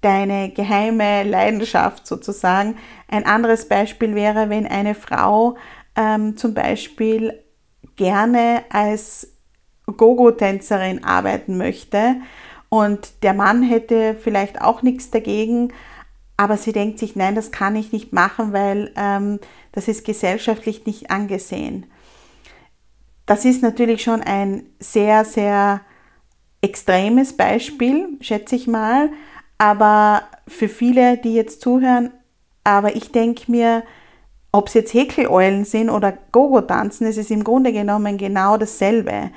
deine 0.00 0.50
geheime 0.50 1.24
Leidenschaft 1.24 2.06
sozusagen. 2.06 2.76
Ein 3.08 3.26
anderes 3.26 3.68
Beispiel 3.68 4.14
wäre, 4.14 4.48
wenn 4.48 4.66
eine 4.66 4.94
Frau 4.94 5.56
ähm, 5.96 6.36
zum 6.36 6.54
Beispiel 6.54 7.42
gerne 7.96 8.64
als 8.70 9.32
Gogo-Tänzerin 9.86 11.02
arbeiten 11.02 11.56
möchte 11.56 12.16
und 12.68 13.22
der 13.22 13.34
Mann 13.34 13.62
hätte 13.62 14.14
vielleicht 14.14 14.60
auch 14.60 14.82
nichts 14.82 15.10
dagegen, 15.10 15.72
aber 16.38 16.56
sie 16.56 16.72
denkt 16.72 17.00
sich, 17.00 17.16
nein, 17.16 17.34
das 17.34 17.50
kann 17.50 17.76
ich 17.76 17.92
nicht 17.92 18.12
machen, 18.12 18.52
weil 18.52 18.92
ähm, 18.96 19.40
das 19.72 19.88
ist 19.88 20.06
gesellschaftlich 20.06 20.86
nicht 20.86 21.10
angesehen. 21.10 21.86
Das 23.26 23.44
ist 23.44 23.60
natürlich 23.60 24.02
schon 24.02 24.22
ein 24.22 24.62
sehr, 24.78 25.24
sehr 25.24 25.80
extremes 26.62 27.36
Beispiel, 27.36 28.16
schätze 28.20 28.54
ich 28.54 28.68
mal, 28.68 29.10
aber 29.58 30.22
für 30.46 30.68
viele, 30.68 31.18
die 31.18 31.34
jetzt 31.34 31.60
zuhören, 31.60 32.12
aber 32.62 32.94
ich 32.94 33.10
denke 33.10 33.50
mir, 33.50 33.82
ob 34.52 34.68
es 34.68 34.74
jetzt 34.74 34.94
Häkeleulen 34.94 35.64
sind 35.64 35.90
oder 35.90 36.16
Gogo-Tanzen, 36.30 37.06
es 37.08 37.16
ist 37.16 37.32
im 37.32 37.42
Grunde 37.42 37.72
genommen 37.72 38.16
genau 38.16 38.56
dasselbe. 38.56 39.30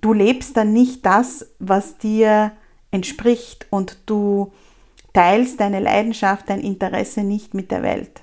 Du 0.00 0.12
lebst 0.12 0.56
dann 0.56 0.72
nicht 0.72 1.04
das, 1.04 1.50
was 1.58 1.98
dir 1.98 2.52
entspricht 2.92 3.66
und 3.70 3.98
du 4.06 4.52
teilst 5.12 5.60
deine 5.60 5.80
Leidenschaft, 5.80 6.48
dein 6.48 6.60
Interesse 6.60 7.22
nicht 7.22 7.54
mit 7.54 7.70
der 7.70 7.82
Welt. 7.82 8.22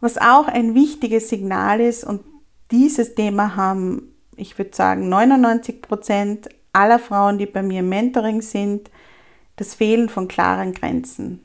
Was 0.00 0.18
auch 0.18 0.48
ein 0.48 0.74
wichtiges 0.74 1.28
Signal 1.28 1.80
ist, 1.80 2.04
und 2.04 2.22
dieses 2.70 3.14
Thema 3.14 3.54
haben, 3.56 4.14
ich 4.36 4.58
würde 4.58 4.74
sagen, 4.74 5.08
99 5.08 5.82
Prozent 5.82 6.48
aller 6.72 6.98
Frauen, 6.98 7.38
die 7.38 7.46
bei 7.46 7.62
mir 7.62 7.80
im 7.80 7.88
Mentoring 7.88 8.42
sind, 8.42 8.90
das 9.56 9.74
Fehlen 9.74 10.08
von 10.08 10.28
klaren 10.28 10.72
Grenzen. 10.72 11.44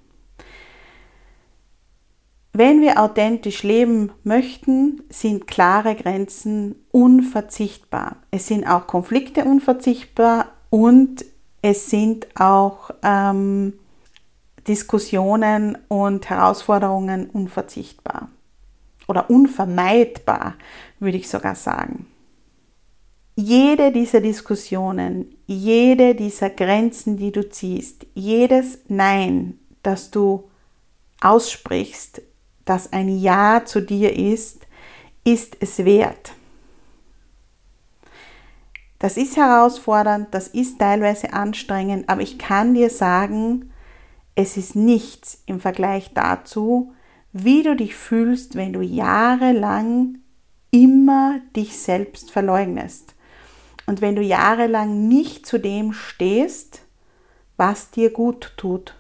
Wenn 2.54 2.82
wir 2.82 3.00
authentisch 3.00 3.62
leben 3.62 4.12
möchten, 4.24 5.04
sind 5.10 5.46
klare 5.46 5.94
Grenzen 5.94 6.76
unverzichtbar. 6.92 8.16
Es 8.32 8.48
sind 8.48 8.66
auch 8.66 8.88
Konflikte 8.88 9.46
unverzichtbar 9.46 10.54
und 10.72 11.24
es 11.62 11.92
sind 11.92 12.28
auch 12.36 12.90
ähm, 13.04 13.74
Diskussionen 14.68 15.78
und 15.88 16.30
Herausforderungen 16.30 17.30
unverzichtbar 17.30 18.30
oder 19.08 19.30
unvermeidbar, 19.30 20.56
würde 21.00 21.18
ich 21.18 21.30
sogar 21.30 21.56
sagen. 21.56 22.08
Jede 23.36 23.92
dieser 23.92 24.20
Diskussionen, 24.20 25.36
jede 25.46 26.16
dieser 26.16 26.50
Grenzen, 26.50 27.18
die 27.18 27.32
du 27.32 27.48
ziehst, 27.50 28.06
jedes 28.16 28.80
Nein, 28.88 29.60
das 29.84 30.10
du 30.12 30.50
aussprichst, 31.22 32.22
das 32.66 32.92
ein 32.92 33.10
Ja 33.20 33.64
zu 33.64 33.82
dir 33.82 34.16
ist, 34.16 34.66
ist 35.24 35.58
es 35.60 35.86
wert. 35.86 36.34
Das 39.00 39.18
ist 39.18 39.38
herausfordernd, 39.38 40.30
das 40.32 40.48
ist 40.48 40.80
teilweise 40.80 41.34
anstrengend, 41.34 42.10
aber 42.10 42.22
ich 42.22 42.40
kann 42.40 42.74
dir 42.74 42.90
sagen, 42.90 43.72
es 44.38 44.56
ist 44.56 44.76
nichts 44.76 45.42
im 45.48 45.60
Vergleich 45.60 46.12
dazu, 46.14 46.94
wie 47.34 47.64
du 47.64 47.76
dich 47.76 47.96
fühlst, 47.96 48.56
wenn 48.56 48.72
du 48.72 48.82
jahrelang 48.82 50.20
immer 50.70 51.40
dich 51.56 51.76
selbst 51.78 52.30
verleugnest. 52.30 53.16
Und 53.88 54.00
wenn 54.00 54.16
du 54.16 54.22
jahrelang 54.22 55.08
nicht 55.08 55.48
zu 55.48 55.58
dem 55.58 55.92
stehst, 55.92 56.84
was 57.58 57.90
dir 57.90 58.12
gut 58.12 58.54
tut. 58.58 58.96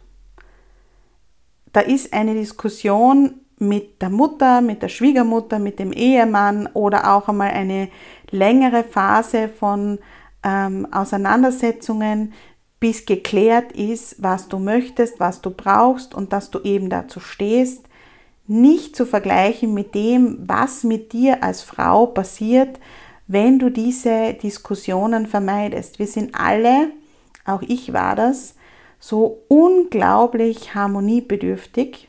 Da 1.71 1.81
ist 1.81 2.13
eine 2.13 2.33
Diskussion 2.33 3.41
mit 3.59 4.01
der 4.01 4.09
Mutter, 4.09 4.61
mit 4.61 4.81
der 4.81 4.89
Schwiegermutter, 4.89 5.59
mit 5.59 5.77
dem 5.77 5.93
Ehemann 5.93 6.65
oder 6.73 7.13
auch 7.13 7.29
einmal 7.29 7.51
eine 7.51 7.89
längere 8.31 8.83
Phase 8.83 9.49
von 9.49 9.99
ähm, 10.41 10.91
Auseinandersetzungen, 10.91 12.33
bis 12.79 13.05
geklärt 13.05 13.71
ist, 13.71 14.21
was 14.21 14.47
du 14.47 14.59
möchtest, 14.59 15.19
was 15.19 15.41
du 15.41 15.49
brauchst 15.49 16.13
und 16.13 16.33
dass 16.33 16.51
du 16.51 16.59
eben 16.59 16.89
dazu 16.89 17.19
stehst, 17.19 17.85
nicht 18.45 18.95
zu 18.95 19.05
vergleichen 19.05 19.73
mit 19.73 19.95
dem, 19.95 20.37
was 20.47 20.83
mit 20.83 21.11
dir 21.11 21.43
als 21.43 21.63
Frau 21.63 22.05
passiert, 22.05 22.79
wenn 23.27 23.59
du 23.59 23.69
diese 23.69 24.33
Diskussionen 24.35 25.27
vermeidest. 25.27 25.99
Wir 25.99 26.07
sind 26.07 26.33
alle, 26.33 26.91
auch 27.45 27.61
ich 27.61 27.91
war 27.91 28.15
das, 28.15 28.55
so 28.99 29.43
unglaublich 29.47 30.73
harmoniebedürftig 30.73 32.07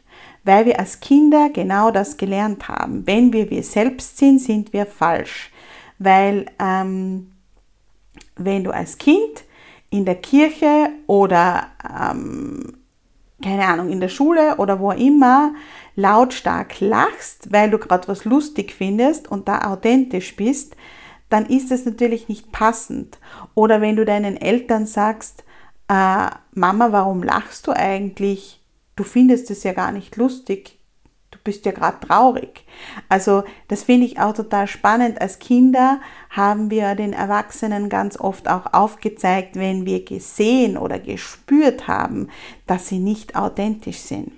weil 0.49 0.65
wir 0.65 0.81
als 0.81 1.01
Kinder 1.01 1.51
genau 1.51 1.91
das 1.91 2.17
gelernt 2.17 2.69
haben. 2.69 3.07
Wenn 3.07 3.35
wir 3.35 3.51
wir 3.51 3.63
selbst 3.63 4.17
sind, 4.17 4.41
sind 4.41 4.73
wir 4.73 4.87
falsch. 4.87 5.51
Weil 5.99 6.47
ähm, 6.59 7.33
wenn 8.35 8.65
du 8.65 8.71
als 8.71 8.97
Kind 8.97 9.45
in 9.91 10.05
der 10.05 10.17
Kirche 10.17 10.91
oder 11.07 11.69
ähm, 11.85 12.79
keine 13.43 13.67
Ahnung, 13.67 13.91
in 13.91 14.01
der 14.01 14.09
Schule 14.09 14.57
oder 14.57 14.81
wo 14.81 14.91
immer 14.91 15.55
lautstark 15.95 16.81
lachst, 16.81 17.53
weil 17.53 17.71
du 17.71 17.79
gerade 17.79 18.09
was 18.09 18.25
lustig 18.25 18.73
findest 18.73 19.31
und 19.31 19.49
da 19.49 19.71
authentisch 19.71 20.35
bist, 20.35 20.77
dann 21.29 21.47
ist 21.47 21.71
es 21.71 21.85
natürlich 21.85 22.29
nicht 22.29 22.53
passend. 22.53 23.19
Oder 23.55 23.81
wenn 23.81 23.97
du 23.97 24.05
deinen 24.05 24.37
Eltern 24.37 24.87
sagst, 24.87 25.45
äh, 25.89 26.29
Mama, 26.53 26.91
warum 26.91 27.23
lachst 27.23 27.67
du 27.67 27.73
eigentlich? 27.73 28.59
du 28.99 29.05
findest 29.05 29.51
es 29.51 29.63
ja 29.63 29.73
gar 29.73 29.93
nicht 29.93 30.17
lustig, 30.17 30.78
bist 31.49 31.65
ja 31.65 31.73
gerade 31.73 32.07
traurig. 32.07 32.67
Also 33.09 33.43
das 33.69 33.83
finde 33.83 34.05
ich 34.05 34.21
auch 34.21 34.35
total 34.35 34.67
spannend. 34.67 35.19
Als 35.19 35.39
Kinder 35.39 35.99
haben 36.29 36.71
wir 36.71 36.95
den 36.95 37.15
Erwachsenen 37.15 37.89
ganz 37.89 38.21
oft 38.21 38.51
auch 38.51 38.75
aufgezeigt, 38.75 39.57
wenn 39.57 39.87
wir 39.87 40.05
gesehen 40.05 40.77
oder 40.77 40.99
gespürt 40.99 41.89
haben, 41.89 42.29
dass 42.67 42.89
sie 42.89 42.99
nicht 42.99 43.35
authentisch 43.35 43.97
sind. 43.97 44.33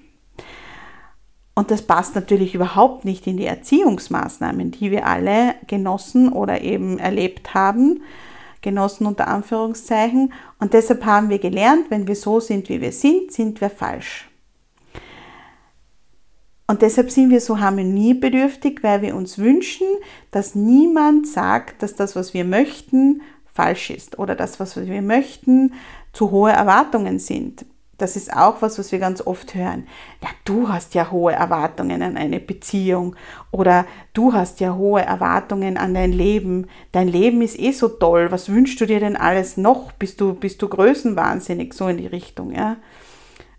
Und 1.56 1.72
das 1.72 1.82
passt 1.82 2.14
natürlich 2.14 2.54
überhaupt 2.54 3.04
nicht 3.04 3.26
in 3.26 3.36
die 3.36 3.46
Erziehungsmaßnahmen, 3.46 4.70
die 4.70 4.92
wir 4.92 5.08
alle 5.08 5.56
genossen 5.66 6.32
oder 6.32 6.60
eben 6.60 7.00
erlebt 7.00 7.54
haben, 7.54 8.02
genossen 8.62 9.04
unter 9.04 9.26
Anführungszeichen. 9.26 10.32
Und 10.60 10.74
deshalb 10.74 11.04
haben 11.04 11.28
wir 11.28 11.40
gelernt, 11.40 11.86
wenn 11.90 12.06
wir 12.06 12.14
so 12.14 12.38
sind, 12.38 12.68
wie 12.68 12.80
wir 12.80 12.92
sind, 12.92 13.32
sind 13.32 13.60
wir 13.60 13.68
falsch. 13.68 14.29
Und 16.70 16.82
deshalb 16.82 17.10
sind 17.10 17.30
wir 17.30 17.40
so 17.40 17.58
harmoniebedürftig, 17.58 18.84
weil 18.84 19.02
wir 19.02 19.16
uns 19.16 19.38
wünschen, 19.38 19.88
dass 20.30 20.54
niemand 20.54 21.26
sagt, 21.26 21.82
dass 21.82 21.96
das, 21.96 22.14
was 22.14 22.32
wir 22.32 22.44
möchten, 22.44 23.22
falsch 23.52 23.90
ist 23.90 24.20
oder 24.20 24.36
das, 24.36 24.60
was 24.60 24.76
wir 24.76 25.02
möchten, 25.02 25.74
zu 26.12 26.30
hohe 26.30 26.52
Erwartungen 26.52 27.18
sind. 27.18 27.64
Das 27.98 28.14
ist 28.14 28.32
auch 28.32 28.62
was, 28.62 28.78
was 28.78 28.92
wir 28.92 29.00
ganz 29.00 29.20
oft 29.20 29.56
hören. 29.56 29.88
Ja, 30.22 30.28
du 30.44 30.68
hast 30.68 30.94
ja 30.94 31.10
hohe 31.10 31.32
Erwartungen 31.32 32.02
an 32.02 32.16
eine 32.16 32.38
Beziehung 32.38 33.16
oder 33.50 33.84
du 34.12 34.32
hast 34.32 34.60
ja 34.60 34.76
hohe 34.76 35.02
Erwartungen 35.02 35.76
an 35.76 35.92
dein 35.92 36.12
Leben. 36.12 36.68
Dein 36.92 37.08
Leben 37.08 37.42
ist 37.42 37.58
eh 37.58 37.72
so 37.72 37.88
toll. 37.88 38.30
Was 38.30 38.48
wünschst 38.48 38.80
du 38.80 38.86
dir 38.86 39.00
denn 39.00 39.16
alles 39.16 39.56
noch? 39.56 39.90
Bist 39.90 40.20
du, 40.20 40.34
bist 40.34 40.62
du 40.62 40.68
größenwahnsinnig 40.68 41.74
so 41.74 41.88
in 41.88 41.96
die 41.96 42.06
Richtung? 42.06 42.52
Ja? 42.52 42.76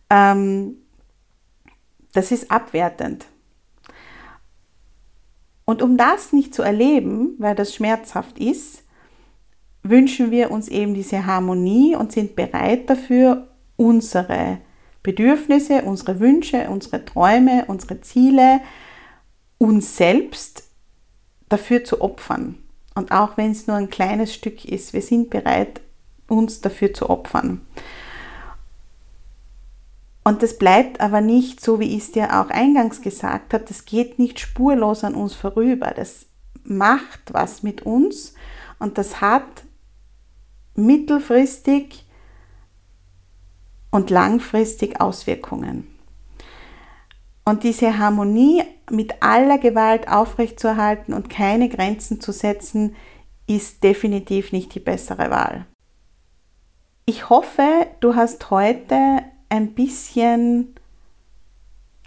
Ähm, 0.09 0.77
das 2.13 2.31
ist 2.31 2.51
abwertend. 2.51 3.25
Und 5.65 5.81
um 5.81 5.97
das 5.97 6.33
nicht 6.33 6.53
zu 6.53 6.63
erleben, 6.63 7.35
weil 7.37 7.55
das 7.55 7.73
schmerzhaft 7.73 8.39
ist, 8.39 8.83
wünschen 9.83 10.31
wir 10.31 10.51
uns 10.51 10.67
eben 10.67 10.93
diese 10.93 11.25
Harmonie 11.25 11.95
und 11.95 12.11
sind 12.11 12.35
bereit 12.35 12.89
dafür, 12.89 13.47
unsere 13.77 14.59
Bedürfnisse, 15.03 15.83
unsere 15.83 16.19
Wünsche, 16.19 16.69
unsere 16.69 17.03
Träume, 17.05 17.65
unsere 17.67 18.01
Ziele, 18.01 18.61
uns 19.57 19.97
selbst 19.97 20.63
dafür 21.49 21.83
zu 21.83 22.01
opfern. 22.01 22.57
Und 22.93 23.11
auch 23.11 23.37
wenn 23.37 23.51
es 23.51 23.67
nur 23.67 23.77
ein 23.77 23.89
kleines 23.89 24.33
Stück 24.33 24.65
ist, 24.65 24.93
wir 24.93 25.01
sind 25.01 25.29
bereit, 25.29 25.81
uns 26.27 26.61
dafür 26.61 26.93
zu 26.93 27.09
opfern. 27.09 27.61
Und 30.23 30.43
das 30.43 30.57
bleibt 30.57 31.01
aber 31.01 31.21
nicht, 31.21 31.61
so 31.61 31.79
wie 31.79 31.95
ich 31.95 32.03
es 32.03 32.11
dir 32.11 32.39
auch 32.39 32.49
eingangs 32.49 33.01
gesagt 33.01 33.53
habe, 33.53 33.65
das 33.65 33.85
geht 33.85 34.19
nicht 34.19 34.39
spurlos 34.39 35.03
an 35.03 35.15
uns 35.15 35.33
vorüber. 35.33 35.93
Das 35.95 36.27
macht 36.63 37.33
was 37.33 37.63
mit 37.63 37.81
uns 37.83 38.35
und 38.79 38.97
das 38.97 39.19
hat 39.19 39.63
mittelfristig 40.75 42.05
und 43.89 44.09
langfristig 44.09 45.01
Auswirkungen. 45.01 45.87
Und 47.43 47.63
diese 47.63 47.97
Harmonie 47.97 48.63
mit 48.89 49.23
aller 49.23 49.57
Gewalt 49.57 50.07
aufrechtzuerhalten 50.07 51.13
und 51.13 51.29
keine 51.29 51.69
Grenzen 51.69 52.21
zu 52.21 52.31
setzen, 52.31 52.95
ist 53.47 53.83
definitiv 53.83 54.51
nicht 54.51 54.73
die 54.75 54.79
bessere 54.79 55.31
Wahl. 55.31 55.65
Ich 57.05 57.29
hoffe, 57.29 57.87
du 57.99 58.15
hast 58.15 58.51
heute 58.51 59.23
ein 59.51 59.73
bisschen 59.73 60.75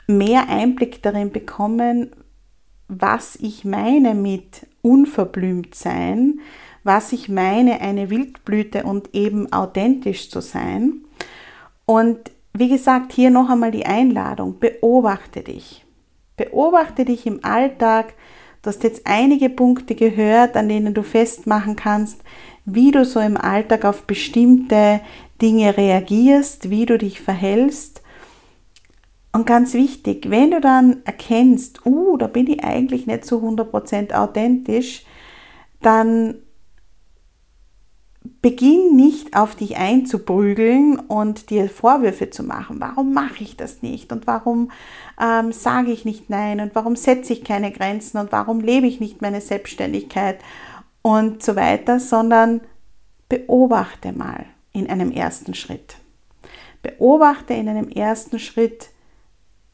mehr 0.06 0.48
Einblick 0.48 1.02
darin 1.02 1.30
bekommen, 1.30 2.10
was 2.88 3.36
ich 3.36 3.64
meine 3.64 4.14
mit 4.14 4.66
unverblümt 4.82 5.74
sein, 5.74 6.40
was 6.82 7.12
ich 7.12 7.28
meine, 7.28 7.80
eine 7.80 8.10
Wildblüte 8.10 8.84
und 8.84 9.14
eben 9.14 9.52
authentisch 9.52 10.30
zu 10.30 10.40
sein. 10.40 11.04
Und 11.86 12.30
wie 12.52 12.68
gesagt, 12.68 13.12
hier 13.12 13.30
noch 13.30 13.48
einmal 13.48 13.70
die 13.70 13.86
Einladung, 13.86 14.58
beobachte 14.58 15.42
dich. 15.42 15.84
Beobachte 16.36 17.04
dich 17.04 17.26
im 17.26 17.44
Alltag. 17.44 18.14
Du 18.62 18.68
hast 18.68 18.82
jetzt 18.84 19.02
einige 19.06 19.50
Punkte 19.50 19.94
gehört, 19.94 20.56
an 20.56 20.68
denen 20.68 20.94
du 20.94 21.02
festmachen 21.02 21.76
kannst, 21.76 22.22
wie 22.64 22.90
du 22.90 23.04
so 23.04 23.20
im 23.20 23.36
Alltag 23.36 23.84
auf 23.84 24.04
bestimmte 24.04 25.00
Dinge 25.40 25.76
reagierst, 25.76 26.70
wie 26.70 26.86
du 26.86 26.98
dich 26.98 27.20
verhältst. 27.20 28.02
Und 29.32 29.46
ganz 29.46 29.74
wichtig, 29.74 30.30
wenn 30.30 30.52
du 30.52 30.60
dann 30.60 31.02
erkennst, 31.04 31.84
uh, 31.84 32.16
da 32.16 32.28
bin 32.28 32.46
ich 32.46 32.62
eigentlich 32.62 33.06
nicht 33.06 33.24
zu 33.24 33.38
100% 33.38 34.14
authentisch, 34.14 35.04
dann 35.82 36.36
beginn 38.40 38.94
nicht 38.94 39.36
auf 39.36 39.54
dich 39.54 39.76
einzuprügeln 39.76 40.98
und 40.98 41.50
dir 41.50 41.68
Vorwürfe 41.68 42.30
zu 42.30 42.42
machen. 42.42 42.76
Warum 42.78 43.12
mache 43.12 43.42
ich 43.42 43.56
das 43.56 43.82
nicht? 43.82 44.12
Und 44.12 44.26
warum 44.26 44.70
ähm, 45.20 45.52
sage 45.52 45.90
ich 45.90 46.04
nicht 46.04 46.30
Nein? 46.30 46.60
Und 46.60 46.74
warum 46.74 46.96
setze 46.96 47.32
ich 47.32 47.44
keine 47.44 47.72
Grenzen? 47.72 48.18
Und 48.18 48.32
warum 48.32 48.60
lebe 48.60 48.86
ich 48.86 49.00
nicht 49.00 49.20
meine 49.20 49.40
Selbstständigkeit? 49.40 50.38
Und 51.02 51.42
so 51.42 51.54
weiter, 51.56 52.00
sondern 52.00 52.62
beobachte 53.28 54.12
mal 54.12 54.46
in 54.74 54.90
einem 54.90 55.10
ersten 55.10 55.54
Schritt. 55.54 55.96
Beobachte 56.82 57.54
in 57.54 57.70
einem 57.70 57.88
ersten 57.88 58.38
Schritt, 58.38 58.90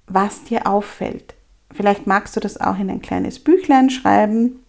was 0.07 0.45
dir 0.45 0.69
auffällt. 0.69 1.35
vielleicht 1.73 2.07
magst 2.07 2.37
du 2.37 2.41
das 2.41 2.61
auch 2.61 2.79
in 2.79 2.91
ein 2.91 3.03
kleines 3.03 3.39
Büchlein 3.39 3.91
schreiben. 3.91 4.61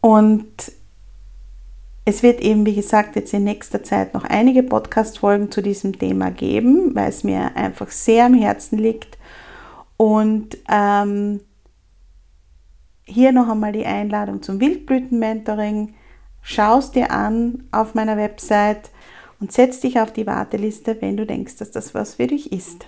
Und 0.00 0.72
es 2.04 2.22
wird 2.22 2.40
eben, 2.40 2.64
wie 2.64 2.76
gesagt, 2.76 3.16
jetzt 3.16 3.34
in 3.34 3.42
nächster 3.42 3.82
Zeit 3.82 4.14
noch 4.14 4.22
einige 4.22 4.62
Podcast-Folgen 4.62 5.50
zu 5.50 5.62
diesem 5.62 5.98
Thema 5.98 6.30
geben, 6.30 6.94
weil 6.94 7.08
es 7.08 7.24
mir 7.24 7.56
einfach 7.56 7.90
sehr 7.90 8.26
am 8.26 8.34
Herzen 8.34 8.78
liegt. 8.78 9.18
Und 9.96 10.56
ähm, 10.68 11.40
hier 13.04 13.32
noch 13.32 13.48
einmal 13.48 13.72
die 13.72 13.86
Einladung 13.86 14.42
zum 14.42 14.60
Wildblüten-Mentoring. 14.60 15.94
Schau 16.48 16.78
es 16.78 16.92
dir 16.92 17.10
an 17.10 17.64
auf 17.72 17.96
meiner 17.96 18.16
Website 18.16 18.92
und 19.40 19.50
setz 19.50 19.80
dich 19.80 19.98
auf 19.98 20.12
die 20.12 20.28
Warteliste, 20.28 21.02
wenn 21.02 21.16
du 21.16 21.26
denkst, 21.26 21.56
dass 21.56 21.72
das 21.72 21.92
was 21.92 22.14
für 22.14 22.28
dich 22.28 22.52
ist. 22.52 22.86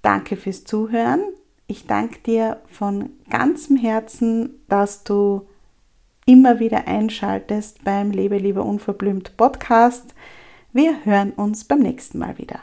Danke 0.00 0.36
fürs 0.36 0.62
Zuhören. 0.62 1.24
Ich 1.66 1.86
danke 1.86 2.20
dir 2.20 2.60
von 2.70 3.10
ganzem 3.28 3.76
Herzen, 3.76 4.60
dass 4.68 5.02
du 5.02 5.48
immer 6.24 6.60
wieder 6.60 6.86
einschaltest 6.86 7.82
beim 7.82 8.12
Lebe 8.12 8.38
lieber 8.38 8.64
unverblümt 8.64 9.36
Podcast. 9.36 10.14
Wir 10.72 11.04
hören 11.04 11.32
uns 11.32 11.64
beim 11.64 11.80
nächsten 11.80 12.20
Mal 12.20 12.38
wieder. 12.38 12.60